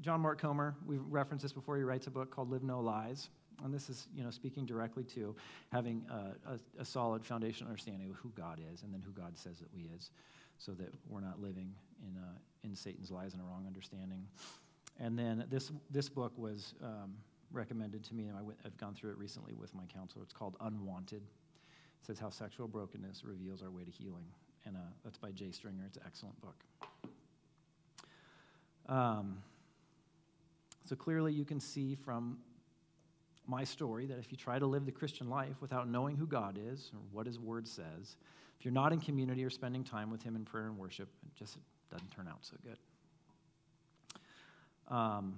John 0.00 0.20
Mark 0.20 0.40
Comer, 0.40 0.74
we've 0.86 1.04
referenced 1.08 1.42
this 1.42 1.52
before, 1.52 1.76
he 1.76 1.82
writes 1.82 2.06
a 2.06 2.10
book 2.10 2.30
called 2.30 2.50
Live 2.50 2.62
No 2.62 2.80
Lies. 2.80 3.28
And 3.62 3.74
this 3.74 3.90
is, 3.90 4.08
you 4.14 4.24
know, 4.24 4.30
speaking 4.30 4.64
directly 4.64 5.04
to 5.04 5.36
having 5.70 6.02
a, 6.10 6.52
a, 6.52 6.58
a 6.80 6.84
solid 6.84 7.24
foundation 7.24 7.66
understanding 7.66 8.08
of 8.10 8.16
who 8.16 8.30
God 8.30 8.58
is 8.72 8.82
and 8.82 8.92
then 8.92 9.02
who 9.02 9.12
God 9.12 9.36
says 9.36 9.58
that 9.58 9.72
we 9.74 9.90
is, 9.94 10.10
so 10.56 10.72
that 10.72 10.94
we're 11.08 11.20
not 11.20 11.40
living 11.40 11.74
in, 12.02 12.16
uh, 12.16 12.38
in 12.64 12.74
Satan's 12.74 13.10
lies 13.10 13.34
and 13.34 13.42
a 13.42 13.44
wrong 13.44 13.64
understanding. 13.66 14.26
And 14.98 15.18
then 15.18 15.44
this, 15.50 15.72
this 15.90 16.08
book 16.08 16.32
was 16.38 16.74
um, 16.82 17.14
recommended 17.52 18.02
to 18.04 18.14
me, 18.14 18.28
and 18.28 18.36
I've 18.64 18.76
gone 18.78 18.94
through 18.94 19.10
it 19.10 19.18
recently 19.18 19.52
with 19.54 19.74
my 19.74 19.84
counselor. 19.86 20.22
It's 20.24 20.32
called 20.32 20.56
Unwanted. 20.60 21.22
It 21.22 22.06
says 22.06 22.18
how 22.18 22.30
sexual 22.30 22.66
brokenness 22.66 23.24
reveals 23.24 23.62
our 23.62 23.70
way 23.70 23.84
to 23.84 23.90
healing. 23.90 24.26
And 24.66 24.76
uh, 24.76 24.80
that's 25.04 25.18
by 25.18 25.30
Jay 25.30 25.50
Stringer. 25.50 25.84
It's 25.86 25.96
an 25.96 26.02
excellent 26.06 26.40
book. 26.40 26.64
Um, 28.88 29.42
so 30.84 30.96
clearly, 30.96 31.32
you 31.32 31.44
can 31.44 31.60
see 31.60 31.94
from 31.94 32.38
my 33.46 33.64
story 33.64 34.06
that 34.06 34.18
if 34.18 34.30
you 34.30 34.36
try 34.36 34.58
to 34.58 34.66
live 34.66 34.86
the 34.86 34.92
Christian 34.92 35.28
life 35.28 35.56
without 35.60 35.88
knowing 35.88 36.16
who 36.16 36.26
God 36.26 36.58
is 36.60 36.90
or 36.92 37.00
what 37.12 37.26
His 37.26 37.38
Word 37.38 37.66
says, 37.66 38.16
if 38.58 38.64
you're 38.64 38.74
not 38.74 38.92
in 38.92 39.00
community 39.00 39.44
or 39.44 39.50
spending 39.50 39.84
time 39.84 40.10
with 40.10 40.22
Him 40.22 40.36
in 40.36 40.44
prayer 40.44 40.66
and 40.66 40.76
worship, 40.76 41.08
it 41.24 41.34
just 41.38 41.58
doesn't 41.90 42.10
turn 42.10 42.28
out 42.28 42.38
so 42.42 42.56
good. 42.62 42.78
Um, 44.94 45.36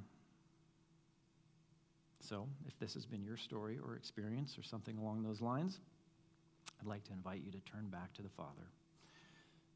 so, 2.21 2.47
if 2.67 2.79
this 2.79 2.95
has 2.95 3.05
been 3.05 3.23
your 3.23 3.37
story 3.37 3.79
or 3.85 3.97
experience 3.97 4.57
or 4.57 4.63
something 4.63 4.97
along 4.97 5.23
those 5.23 5.41
lines, 5.41 5.81
I'd 6.81 6.87
like 6.87 7.05
to 7.05 7.13
invite 7.13 7.43
you 7.45 7.53
to 7.53 7.61
turn 7.61 7.89
back 7.91 8.13
to 8.15 8.23
the 8.23 8.29
Father. 8.29 8.71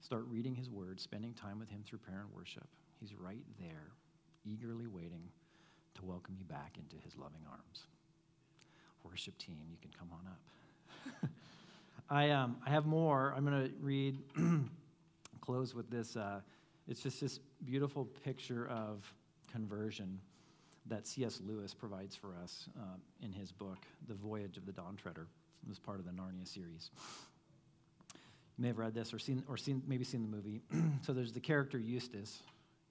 Start 0.07 0.27
reading 0.31 0.55
His 0.55 0.71
Word, 0.71 1.01
spending 1.01 1.35
time 1.35 1.59
with 1.59 1.69
Him 1.69 1.83
through 1.85 1.99
prayer 1.99 2.21
and 2.21 2.33
worship. 2.33 2.69
He's 3.01 3.13
right 3.13 3.43
there, 3.59 3.91
eagerly 4.45 4.87
waiting 4.87 5.25
to 5.95 6.05
welcome 6.05 6.37
you 6.39 6.45
back 6.45 6.77
into 6.79 6.95
His 7.05 7.17
loving 7.17 7.41
arms. 7.51 7.89
Worship 9.03 9.37
team, 9.37 9.57
you 9.69 9.77
can 9.83 9.91
come 9.99 10.09
on 10.13 10.31
up. 10.31 11.31
I, 12.09 12.31
um, 12.31 12.57
I 12.65 12.71
have 12.71 12.87
more. 12.87 13.35
I'm 13.37 13.45
going 13.45 13.65
to 13.65 13.73
read, 13.81 14.17
close 15.41 15.75
with 15.75 15.91
this. 15.91 16.15
Uh, 16.15 16.39
it's 16.87 17.01
just 17.01 17.21
this 17.21 17.41
beautiful 17.65 18.05
picture 18.05 18.69
of 18.69 19.13
conversion 19.51 20.21
that 20.87 21.09
C.S. 21.09 21.41
Lewis 21.45 21.75
provides 21.75 22.15
for 22.15 22.29
us 22.45 22.69
uh, 22.79 22.95
in 23.25 23.33
his 23.33 23.51
book, 23.51 23.79
The 24.07 24.15
Voyage 24.15 24.57
of 24.57 24.67
the 24.67 24.73
Dawn 24.73 24.95
Treader. 24.95 25.27
It 25.65 25.69
was 25.69 25.81
part 25.81 25.99
of 25.99 26.05
the 26.05 26.13
Narnia 26.13 26.47
series. 26.47 26.93
May 28.59 28.69
have 28.69 28.79
read 28.79 28.95
this 28.95 29.13
or 29.13 29.19
seen, 29.19 29.45
or 29.49 29.57
seen, 29.57 29.83
maybe 29.87 30.05
seen 30.05 30.23
the 30.23 30.29
movie. 30.29 30.63
so 31.03 31.13
there's 31.13 31.33
the 31.33 31.41
character 31.41 31.79
Eustace. 31.79 32.43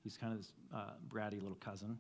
He's 0.03 0.17
kind 0.17 0.33
of 0.33 0.39
this 0.39 0.51
uh, 0.73 0.91
bratty 1.09 1.41
little 1.41 1.57
cousin. 1.59 1.97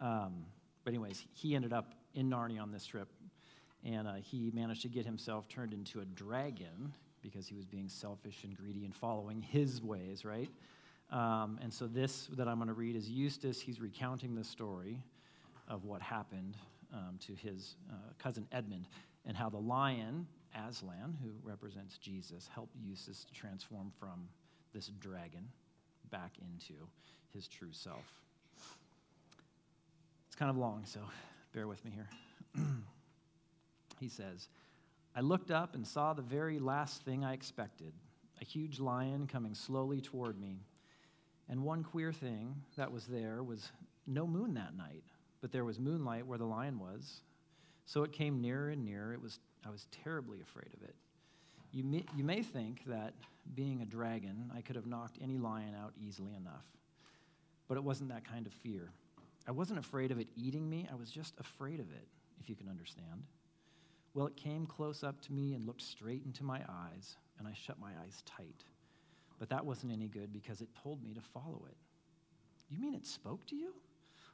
Um, 0.00 0.44
but 0.84 0.92
anyways, 0.92 1.24
he 1.32 1.54
ended 1.54 1.72
up 1.72 1.94
in 2.14 2.28
Narnia 2.28 2.60
on 2.60 2.72
this 2.72 2.84
trip, 2.84 3.08
and 3.84 4.06
uh, 4.06 4.14
he 4.14 4.50
managed 4.54 4.82
to 4.82 4.88
get 4.88 5.06
himself 5.06 5.48
turned 5.48 5.72
into 5.72 6.00
a 6.00 6.04
dragon 6.04 6.92
because 7.22 7.46
he 7.46 7.54
was 7.54 7.64
being 7.64 7.88
selfish 7.88 8.44
and 8.44 8.56
greedy 8.56 8.84
and 8.84 8.94
following 8.94 9.40
his 9.40 9.82
ways, 9.82 10.24
right? 10.24 10.50
Um, 11.10 11.58
and 11.62 11.72
so 11.72 11.86
this 11.86 12.28
that 12.36 12.48
I'm 12.48 12.56
going 12.56 12.68
to 12.68 12.74
read 12.74 12.96
is 12.96 13.08
Eustace. 13.10 13.60
He's 13.60 13.80
recounting 13.80 14.34
the 14.34 14.44
story 14.44 15.02
of 15.68 15.84
what 15.84 16.00
happened 16.02 16.56
um, 16.92 17.18
to 17.26 17.34
his 17.34 17.76
uh, 17.90 17.94
cousin 18.18 18.46
Edmund 18.52 18.86
and 19.26 19.36
how 19.36 19.48
the 19.48 19.58
lion, 19.58 20.26
Aslan, 20.54 21.16
who 21.22 21.30
represents 21.42 21.98
Jesus, 21.98 22.48
helped 22.52 22.74
Eustace 22.76 23.24
to 23.24 23.32
transform 23.32 23.92
from 23.98 24.28
this 24.72 24.88
dragon 25.00 25.48
back 26.10 26.32
into 26.40 26.74
his 27.32 27.48
true 27.48 27.72
self. 27.72 28.04
It's 30.26 30.36
kind 30.36 30.50
of 30.50 30.56
long, 30.56 30.84
so 30.84 31.00
bear 31.52 31.66
with 31.66 31.84
me 31.84 31.92
here. 31.92 32.08
he 34.00 34.08
says, 34.08 34.48
I 35.14 35.20
looked 35.20 35.50
up 35.50 35.74
and 35.74 35.86
saw 35.86 36.12
the 36.12 36.22
very 36.22 36.58
last 36.58 37.02
thing 37.02 37.24
I 37.24 37.32
expected 37.32 37.92
a 38.40 38.44
huge 38.44 38.80
lion 38.80 39.26
coming 39.26 39.54
slowly 39.54 40.00
toward 40.00 40.40
me. 40.40 40.60
And 41.48 41.62
one 41.62 41.84
queer 41.84 42.12
thing 42.12 42.54
that 42.76 42.90
was 42.90 43.06
there 43.06 43.42
was 43.42 43.70
no 44.06 44.26
moon 44.26 44.54
that 44.54 44.76
night, 44.76 45.04
but 45.40 45.52
there 45.52 45.64
was 45.64 45.78
moonlight 45.78 46.26
where 46.26 46.38
the 46.38 46.44
lion 46.44 46.78
was. 46.78 47.20
So 47.84 48.02
it 48.02 48.12
came 48.12 48.40
nearer 48.40 48.70
and 48.70 48.84
nearer. 48.84 49.12
It 49.12 49.20
was, 49.20 49.40
I 49.66 49.70
was 49.70 49.86
terribly 50.04 50.40
afraid 50.40 50.72
of 50.74 50.82
it. 50.82 50.94
You 51.72 51.84
may, 51.84 52.04
you 52.16 52.24
may 52.24 52.42
think 52.42 52.82
that 52.86 53.14
being 53.54 53.82
a 53.82 53.86
dragon, 53.86 54.50
I 54.56 54.60
could 54.60 54.76
have 54.76 54.86
knocked 54.86 55.18
any 55.22 55.38
lion 55.38 55.74
out 55.80 55.92
easily 56.04 56.34
enough. 56.34 56.64
But 57.68 57.76
it 57.76 57.84
wasn't 57.84 58.10
that 58.10 58.24
kind 58.24 58.46
of 58.46 58.52
fear. 58.52 58.90
I 59.46 59.52
wasn't 59.52 59.78
afraid 59.78 60.10
of 60.10 60.18
it 60.18 60.28
eating 60.36 60.68
me, 60.68 60.88
I 60.90 60.96
was 60.96 61.10
just 61.10 61.34
afraid 61.38 61.80
of 61.80 61.90
it, 61.92 62.06
if 62.40 62.48
you 62.48 62.56
can 62.56 62.68
understand. 62.68 63.22
Well, 64.14 64.26
it 64.26 64.36
came 64.36 64.66
close 64.66 65.04
up 65.04 65.20
to 65.22 65.32
me 65.32 65.54
and 65.54 65.64
looked 65.66 65.82
straight 65.82 66.24
into 66.24 66.42
my 66.42 66.60
eyes, 66.68 67.16
and 67.38 67.46
I 67.46 67.52
shut 67.54 67.78
my 67.78 67.90
eyes 68.04 68.22
tight. 68.26 68.64
But 69.38 69.48
that 69.50 69.64
wasn't 69.64 69.92
any 69.92 70.08
good 70.08 70.32
because 70.32 70.60
it 70.60 70.68
told 70.82 71.02
me 71.02 71.14
to 71.14 71.20
follow 71.20 71.62
it. 71.68 71.76
You 72.68 72.78
mean 72.78 72.94
it 72.94 73.06
spoke 73.06 73.46
to 73.46 73.56
you? 73.56 73.72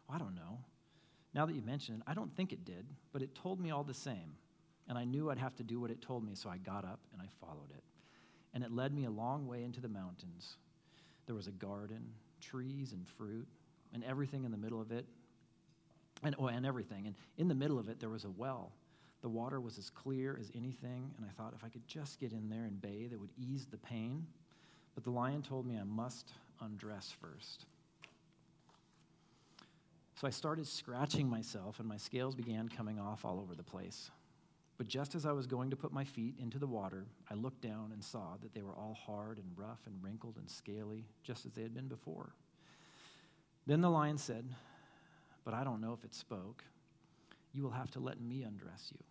I 0.08 0.18
don't 0.18 0.34
know. 0.34 0.58
Now 1.34 1.46
that 1.46 1.54
you 1.54 1.62
mention 1.62 1.96
it, 1.96 2.02
I 2.06 2.14
don't 2.14 2.34
think 2.34 2.52
it 2.52 2.64
did, 2.64 2.86
but 3.12 3.22
it 3.22 3.34
told 3.34 3.60
me 3.60 3.70
all 3.70 3.84
the 3.84 3.94
same. 3.94 4.36
And 4.88 4.96
I 4.96 5.04
knew 5.04 5.30
I'd 5.30 5.38
have 5.38 5.56
to 5.56 5.64
do 5.64 5.80
what 5.80 5.90
it 5.90 6.00
told 6.00 6.24
me, 6.24 6.34
so 6.34 6.48
I 6.48 6.58
got 6.58 6.84
up 6.84 7.00
and 7.12 7.20
I 7.20 7.26
followed 7.40 7.70
it. 7.74 7.82
And 8.54 8.62
it 8.62 8.72
led 8.72 8.94
me 8.94 9.04
a 9.04 9.10
long 9.10 9.46
way 9.46 9.64
into 9.64 9.80
the 9.80 9.88
mountains. 9.88 10.56
There 11.26 11.34
was 11.34 11.48
a 11.48 11.52
garden, 11.52 12.04
trees 12.40 12.92
and 12.92 13.06
fruit, 13.06 13.46
and 13.92 14.04
everything 14.04 14.44
in 14.44 14.50
the 14.50 14.56
middle 14.56 14.80
of 14.80 14.92
it. 14.92 15.04
And, 16.22 16.34
oh, 16.38 16.46
and 16.46 16.64
everything. 16.64 17.06
And 17.06 17.16
in 17.36 17.48
the 17.48 17.54
middle 17.54 17.78
of 17.78 17.88
it, 17.88 18.00
there 18.00 18.08
was 18.08 18.24
a 18.24 18.30
well. 18.30 18.72
The 19.22 19.28
water 19.28 19.60
was 19.60 19.76
as 19.76 19.90
clear 19.90 20.38
as 20.40 20.50
anything, 20.54 21.10
and 21.16 21.26
I 21.26 21.32
thought 21.36 21.52
if 21.54 21.64
I 21.64 21.68
could 21.68 21.86
just 21.88 22.20
get 22.20 22.32
in 22.32 22.48
there 22.48 22.64
and 22.64 22.80
bathe, 22.80 23.12
it 23.12 23.20
would 23.20 23.32
ease 23.36 23.66
the 23.70 23.76
pain. 23.76 24.26
But 24.94 25.04
the 25.04 25.10
lion 25.10 25.42
told 25.42 25.66
me 25.66 25.76
I 25.78 25.84
must 25.84 26.32
undress 26.60 27.12
first. 27.20 27.66
So 30.20 30.26
I 30.26 30.30
started 30.30 30.66
scratching 30.66 31.28
myself, 31.28 31.80
and 31.80 31.88
my 31.88 31.98
scales 31.98 32.34
began 32.34 32.68
coming 32.68 32.98
off 32.98 33.24
all 33.24 33.38
over 33.38 33.54
the 33.54 33.62
place. 33.62 34.10
But 34.78 34.88
just 34.88 35.14
as 35.14 35.24
I 35.24 35.32
was 35.32 35.46
going 35.46 35.70
to 35.70 35.76
put 35.76 35.92
my 35.92 36.04
feet 36.04 36.34
into 36.38 36.58
the 36.58 36.66
water, 36.66 37.06
I 37.30 37.34
looked 37.34 37.62
down 37.62 37.92
and 37.92 38.04
saw 38.04 38.36
that 38.42 38.52
they 38.52 38.62
were 38.62 38.74
all 38.74 38.98
hard 39.06 39.38
and 39.38 39.46
rough 39.56 39.80
and 39.86 40.02
wrinkled 40.02 40.36
and 40.36 40.50
scaly, 40.50 41.06
just 41.22 41.46
as 41.46 41.52
they 41.52 41.62
had 41.62 41.74
been 41.74 41.88
before. 41.88 42.34
Then 43.66 43.80
the 43.80 43.90
lion 43.90 44.18
said, 44.18 44.44
But 45.44 45.54
I 45.54 45.64
don't 45.64 45.80
know 45.80 45.94
if 45.94 46.04
it 46.04 46.14
spoke. 46.14 46.62
You 47.54 47.62
will 47.62 47.70
have 47.70 47.90
to 47.92 48.00
let 48.00 48.20
me 48.20 48.42
undress 48.42 48.92
you. 48.92 49.02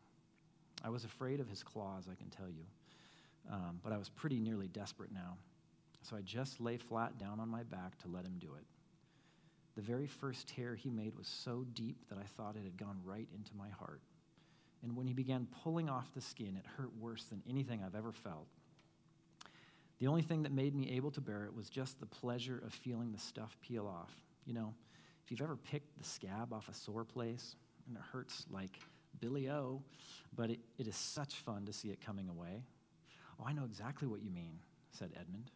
I 0.84 0.90
was 0.90 1.04
afraid 1.04 1.40
of 1.40 1.50
his 1.50 1.64
claws, 1.64 2.08
I 2.12 2.16
can 2.16 2.30
tell 2.30 2.50
you, 2.50 2.64
um, 3.52 3.80
but 3.84 3.92
I 3.92 3.98
was 3.98 4.10
pretty 4.10 4.40
nearly 4.40 4.68
desperate 4.68 5.12
now. 5.12 5.38
So 6.04 6.16
I 6.16 6.22
just 6.22 6.62
lay 6.62 6.78
flat 6.78 7.18
down 7.18 7.40
on 7.40 7.50
my 7.50 7.64
back 7.64 7.98
to 8.04 8.08
let 8.08 8.24
him 8.24 8.36
do 8.40 8.54
it. 8.56 8.66
The 9.76 9.82
very 9.82 10.06
first 10.06 10.48
tear 10.48 10.76
he 10.76 10.92
made 10.92 11.16
was 11.18 11.28
so 11.28 11.66
deep 11.74 11.98
that 12.10 12.20
I 12.20 12.24
thought 12.38 12.56
it 12.56 12.64
had 12.64 12.78
gone 12.78 13.00
right 13.04 13.28
into 13.34 13.56
my 13.56 13.70
heart. 13.70 14.02
And 14.86 14.96
when 14.96 15.08
he 15.08 15.14
began 15.14 15.48
pulling 15.64 15.90
off 15.90 16.14
the 16.14 16.22
skin, 16.22 16.56
it 16.56 16.66
hurt 16.78 16.92
worse 17.00 17.24
than 17.24 17.42
anything 17.50 17.82
I've 17.84 17.96
ever 17.96 18.12
felt. 18.12 18.46
The 19.98 20.06
only 20.06 20.22
thing 20.22 20.44
that 20.44 20.52
made 20.52 20.76
me 20.76 20.92
able 20.92 21.10
to 21.12 21.22
bear 21.22 21.46
it 21.46 21.56
was 21.56 21.70
just 21.70 22.00
the 22.00 22.06
pleasure 22.06 22.62
of 22.64 22.72
feeling 22.72 23.12
the 23.12 23.18
stuff 23.18 23.58
peel 23.62 23.88
off. 23.88 24.14
You 24.46 24.54
know, 24.54 24.76
if 25.24 25.32
you've 25.32 25.42
ever 25.42 25.56
picked 25.56 25.98
the 25.98 26.04
scab 26.04 26.54
off 26.54 26.70
a 26.70 26.74
sore 26.76 27.04
place 27.04 27.56
and 27.88 27.98
it 27.98 28.04
hurts 28.14 28.46
like 28.52 28.78
Billy 29.20 29.50
O, 29.50 29.82
but 30.36 30.52
it, 30.52 30.60
it 30.78 30.88
is 30.88 30.96
such 30.96 31.34
fun 31.34 31.66
to 31.66 31.74
see 31.74 31.88
it 31.90 32.00
coming 32.00 32.30
away. 32.30 32.62
Oh, 33.40 33.46
I 33.48 33.54
know 33.54 33.66
exactly 33.66 34.08
what 34.08 34.22
you 34.22 34.30
mean, 34.30 34.60
said 34.92 35.10
Edmund. 35.20 35.50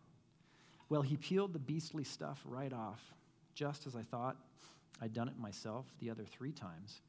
Well, 0.89 1.03
he 1.03 1.17
peeled 1.17 1.53
the 1.53 1.59
beastly 1.59 2.03
stuff 2.03 2.41
right 2.45 2.73
off, 2.73 3.13
just 3.53 3.85
as 3.85 3.95
I 3.95 4.01
thought 4.01 4.37
I'd 4.99 5.13
done 5.13 5.27
it 5.27 5.37
myself 5.37 5.85
the 5.99 6.09
other 6.09 6.23
three 6.23 6.51
times. 6.51 7.01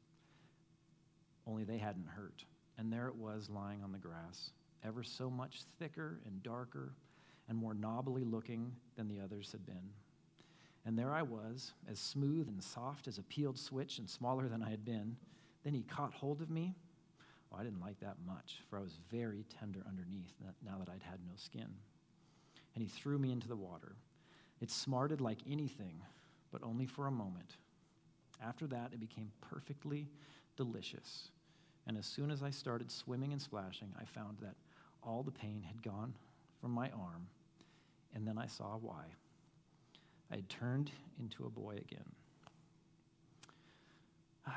Only 1.47 1.63
they 1.63 1.77
hadn't 1.77 2.07
hurt. 2.07 2.45
And 2.77 2.91
there 2.91 3.07
it 3.07 3.15
was 3.15 3.49
lying 3.49 3.83
on 3.83 3.91
the 3.91 3.97
grass, 3.97 4.51
ever 4.83 5.03
so 5.03 5.29
much 5.29 5.63
thicker 5.79 6.19
and 6.25 6.41
darker 6.43 6.93
and 7.49 7.57
more 7.57 7.73
knobbly 7.73 8.23
looking 8.23 8.71
than 8.95 9.07
the 9.07 9.19
others 9.19 9.51
had 9.51 9.65
been. 9.65 9.89
And 10.85 10.97
there 10.97 11.11
I 11.11 11.21
was, 11.21 11.73
as 11.89 11.99
smooth 11.99 12.47
and 12.47 12.63
soft 12.63 13.07
as 13.07 13.17
a 13.17 13.23
peeled 13.23 13.59
switch 13.59 13.99
and 13.99 14.09
smaller 14.09 14.47
than 14.47 14.63
I 14.63 14.69
had 14.69 14.83
been. 14.83 15.15
Then 15.63 15.73
he 15.73 15.83
caught 15.83 16.13
hold 16.13 16.41
of 16.41 16.49
me. 16.49 16.73
Oh, 17.51 17.57
I 17.59 17.63
didn't 17.63 17.81
like 17.81 17.99
that 17.99 18.15
much, 18.25 18.59
for 18.69 18.79
I 18.79 18.81
was 18.81 18.97
very 19.11 19.45
tender 19.59 19.81
underneath 19.87 20.33
now 20.65 20.77
that 20.79 20.89
I'd 20.89 21.03
had 21.03 21.19
no 21.27 21.33
skin. 21.35 21.67
And 22.73 22.81
he 22.81 22.87
threw 22.87 23.19
me 23.19 23.31
into 23.31 23.47
the 23.47 23.55
water. 23.55 23.95
It 24.61 24.71
smarted 24.71 25.21
like 25.21 25.39
anything, 25.49 26.01
but 26.51 26.63
only 26.63 26.85
for 26.85 27.07
a 27.07 27.11
moment. 27.11 27.57
After 28.43 28.65
that, 28.67 28.91
it 28.93 28.99
became 28.99 29.31
perfectly 29.41 30.07
delicious. 30.61 31.29
And 31.87 31.97
as 31.97 32.05
soon 32.05 32.29
as 32.29 32.43
I 32.43 32.51
started 32.51 32.91
swimming 32.91 33.31
and 33.31 33.41
splashing, 33.41 33.91
I 33.99 34.05
found 34.05 34.37
that 34.41 34.53
all 35.01 35.23
the 35.23 35.31
pain 35.31 35.63
had 35.65 35.81
gone 35.81 36.13
from 36.61 36.69
my 36.69 36.91
arm, 36.91 37.25
and 38.13 38.27
then 38.27 38.37
I 38.37 38.45
saw 38.45 38.77
why. 38.77 39.05
I 40.31 40.35
had 40.35 40.49
turned 40.49 40.91
into 41.19 41.45
a 41.45 41.49
boy 41.49 41.77
again. 41.77 42.05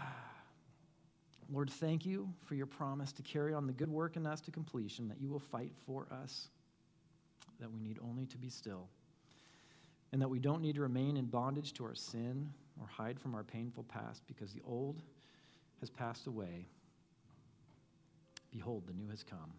Lord, 1.51 1.71
thank 1.71 2.05
you 2.05 2.29
for 2.45 2.55
your 2.55 2.67
promise 2.67 3.11
to 3.13 3.23
carry 3.23 3.55
on 3.55 3.67
the 3.67 3.73
good 3.73 3.91
work 3.91 4.17
in 4.17 4.27
us 4.27 4.43
to 4.43 4.51
completion, 4.51 5.09
that 5.09 5.23
you 5.23 5.31
will 5.31 5.41
fight 5.41 5.73
for 5.87 6.07
us, 6.23 6.49
that 7.61 7.73
we 7.73 7.81
need 7.81 7.99
only 8.03 8.27
to 8.27 8.37
be 8.37 8.51
still, 8.51 8.89
and 10.13 10.21
that 10.21 10.29
we 10.29 10.39
don't 10.39 10.61
need 10.61 10.75
to 10.75 10.83
remain 10.83 11.17
in 11.17 11.25
bondage 11.25 11.73
to 11.73 11.85
our 11.85 11.95
sin 11.95 12.53
or 12.79 12.87
hide 12.87 13.19
from 13.19 13.35
our 13.35 13.43
painful 13.43 13.85
past 13.85 14.23
because 14.27 14.53
the 14.53 14.63
old 14.67 15.01
has 15.81 15.91
passed 15.91 16.27
away. 16.27 16.67
Behold, 18.53 18.85
the 18.87 18.93
new 18.93 19.09
has 19.11 19.23
come. 19.23 19.53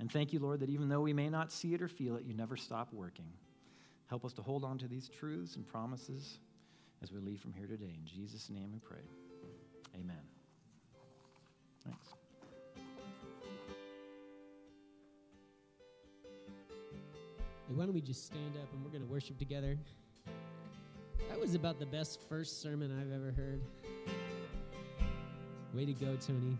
And 0.00 0.10
thank 0.10 0.32
you, 0.32 0.38
Lord, 0.38 0.60
that 0.60 0.70
even 0.70 0.88
though 0.88 1.00
we 1.00 1.12
may 1.12 1.28
not 1.28 1.50
see 1.50 1.74
it 1.74 1.82
or 1.82 1.88
feel 1.88 2.16
it, 2.16 2.24
you 2.24 2.34
never 2.34 2.56
stop 2.56 2.92
working. 2.92 3.32
Help 4.08 4.24
us 4.24 4.32
to 4.34 4.42
hold 4.42 4.64
on 4.64 4.78
to 4.78 4.88
these 4.88 5.08
truths 5.08 5.56
and 5.56 5.66
promises 5.66 6.38
as 7.02 7.12
we 7.12 7.20
leave 7.20 7.40
from 7.40 7.52
here 7.52 7.66
today. 7.66 7.94
In 7.98 8.04
Jesus' 8.04 8.48
name 8.48 8.70
we 8.72 8.78
pray. 8.78 9.04
Amen. 9.94 10.16
Thanks. 11.84 12.08
Hey, 17.68 17.74
why 17.74 17.84
don't 17.84 17.94
we 17.94 18.00
just 18.00 18.24
stand 18.24 18.56
up 18.56 18.72
and 18.72 18.82
we're 18.82 18.90
going 18.90 19.02
to 19.02 19.10
worship 19.10 19.38
together? 19.38 19.78
That 21.28 21.38
was 21.38 21.54
about 21.54 21.78
the 21.78 21.86
best 21.86 22.20
first 22.28 22.62
sermon 22.62 22.98
I've 22.98 23.12
ever 23.12 23.32
heard. 23.32 23.60
Way 25.74 25.84
to 25.84 25.92
go, 25.92 26.16
Tony. 26.16 26.56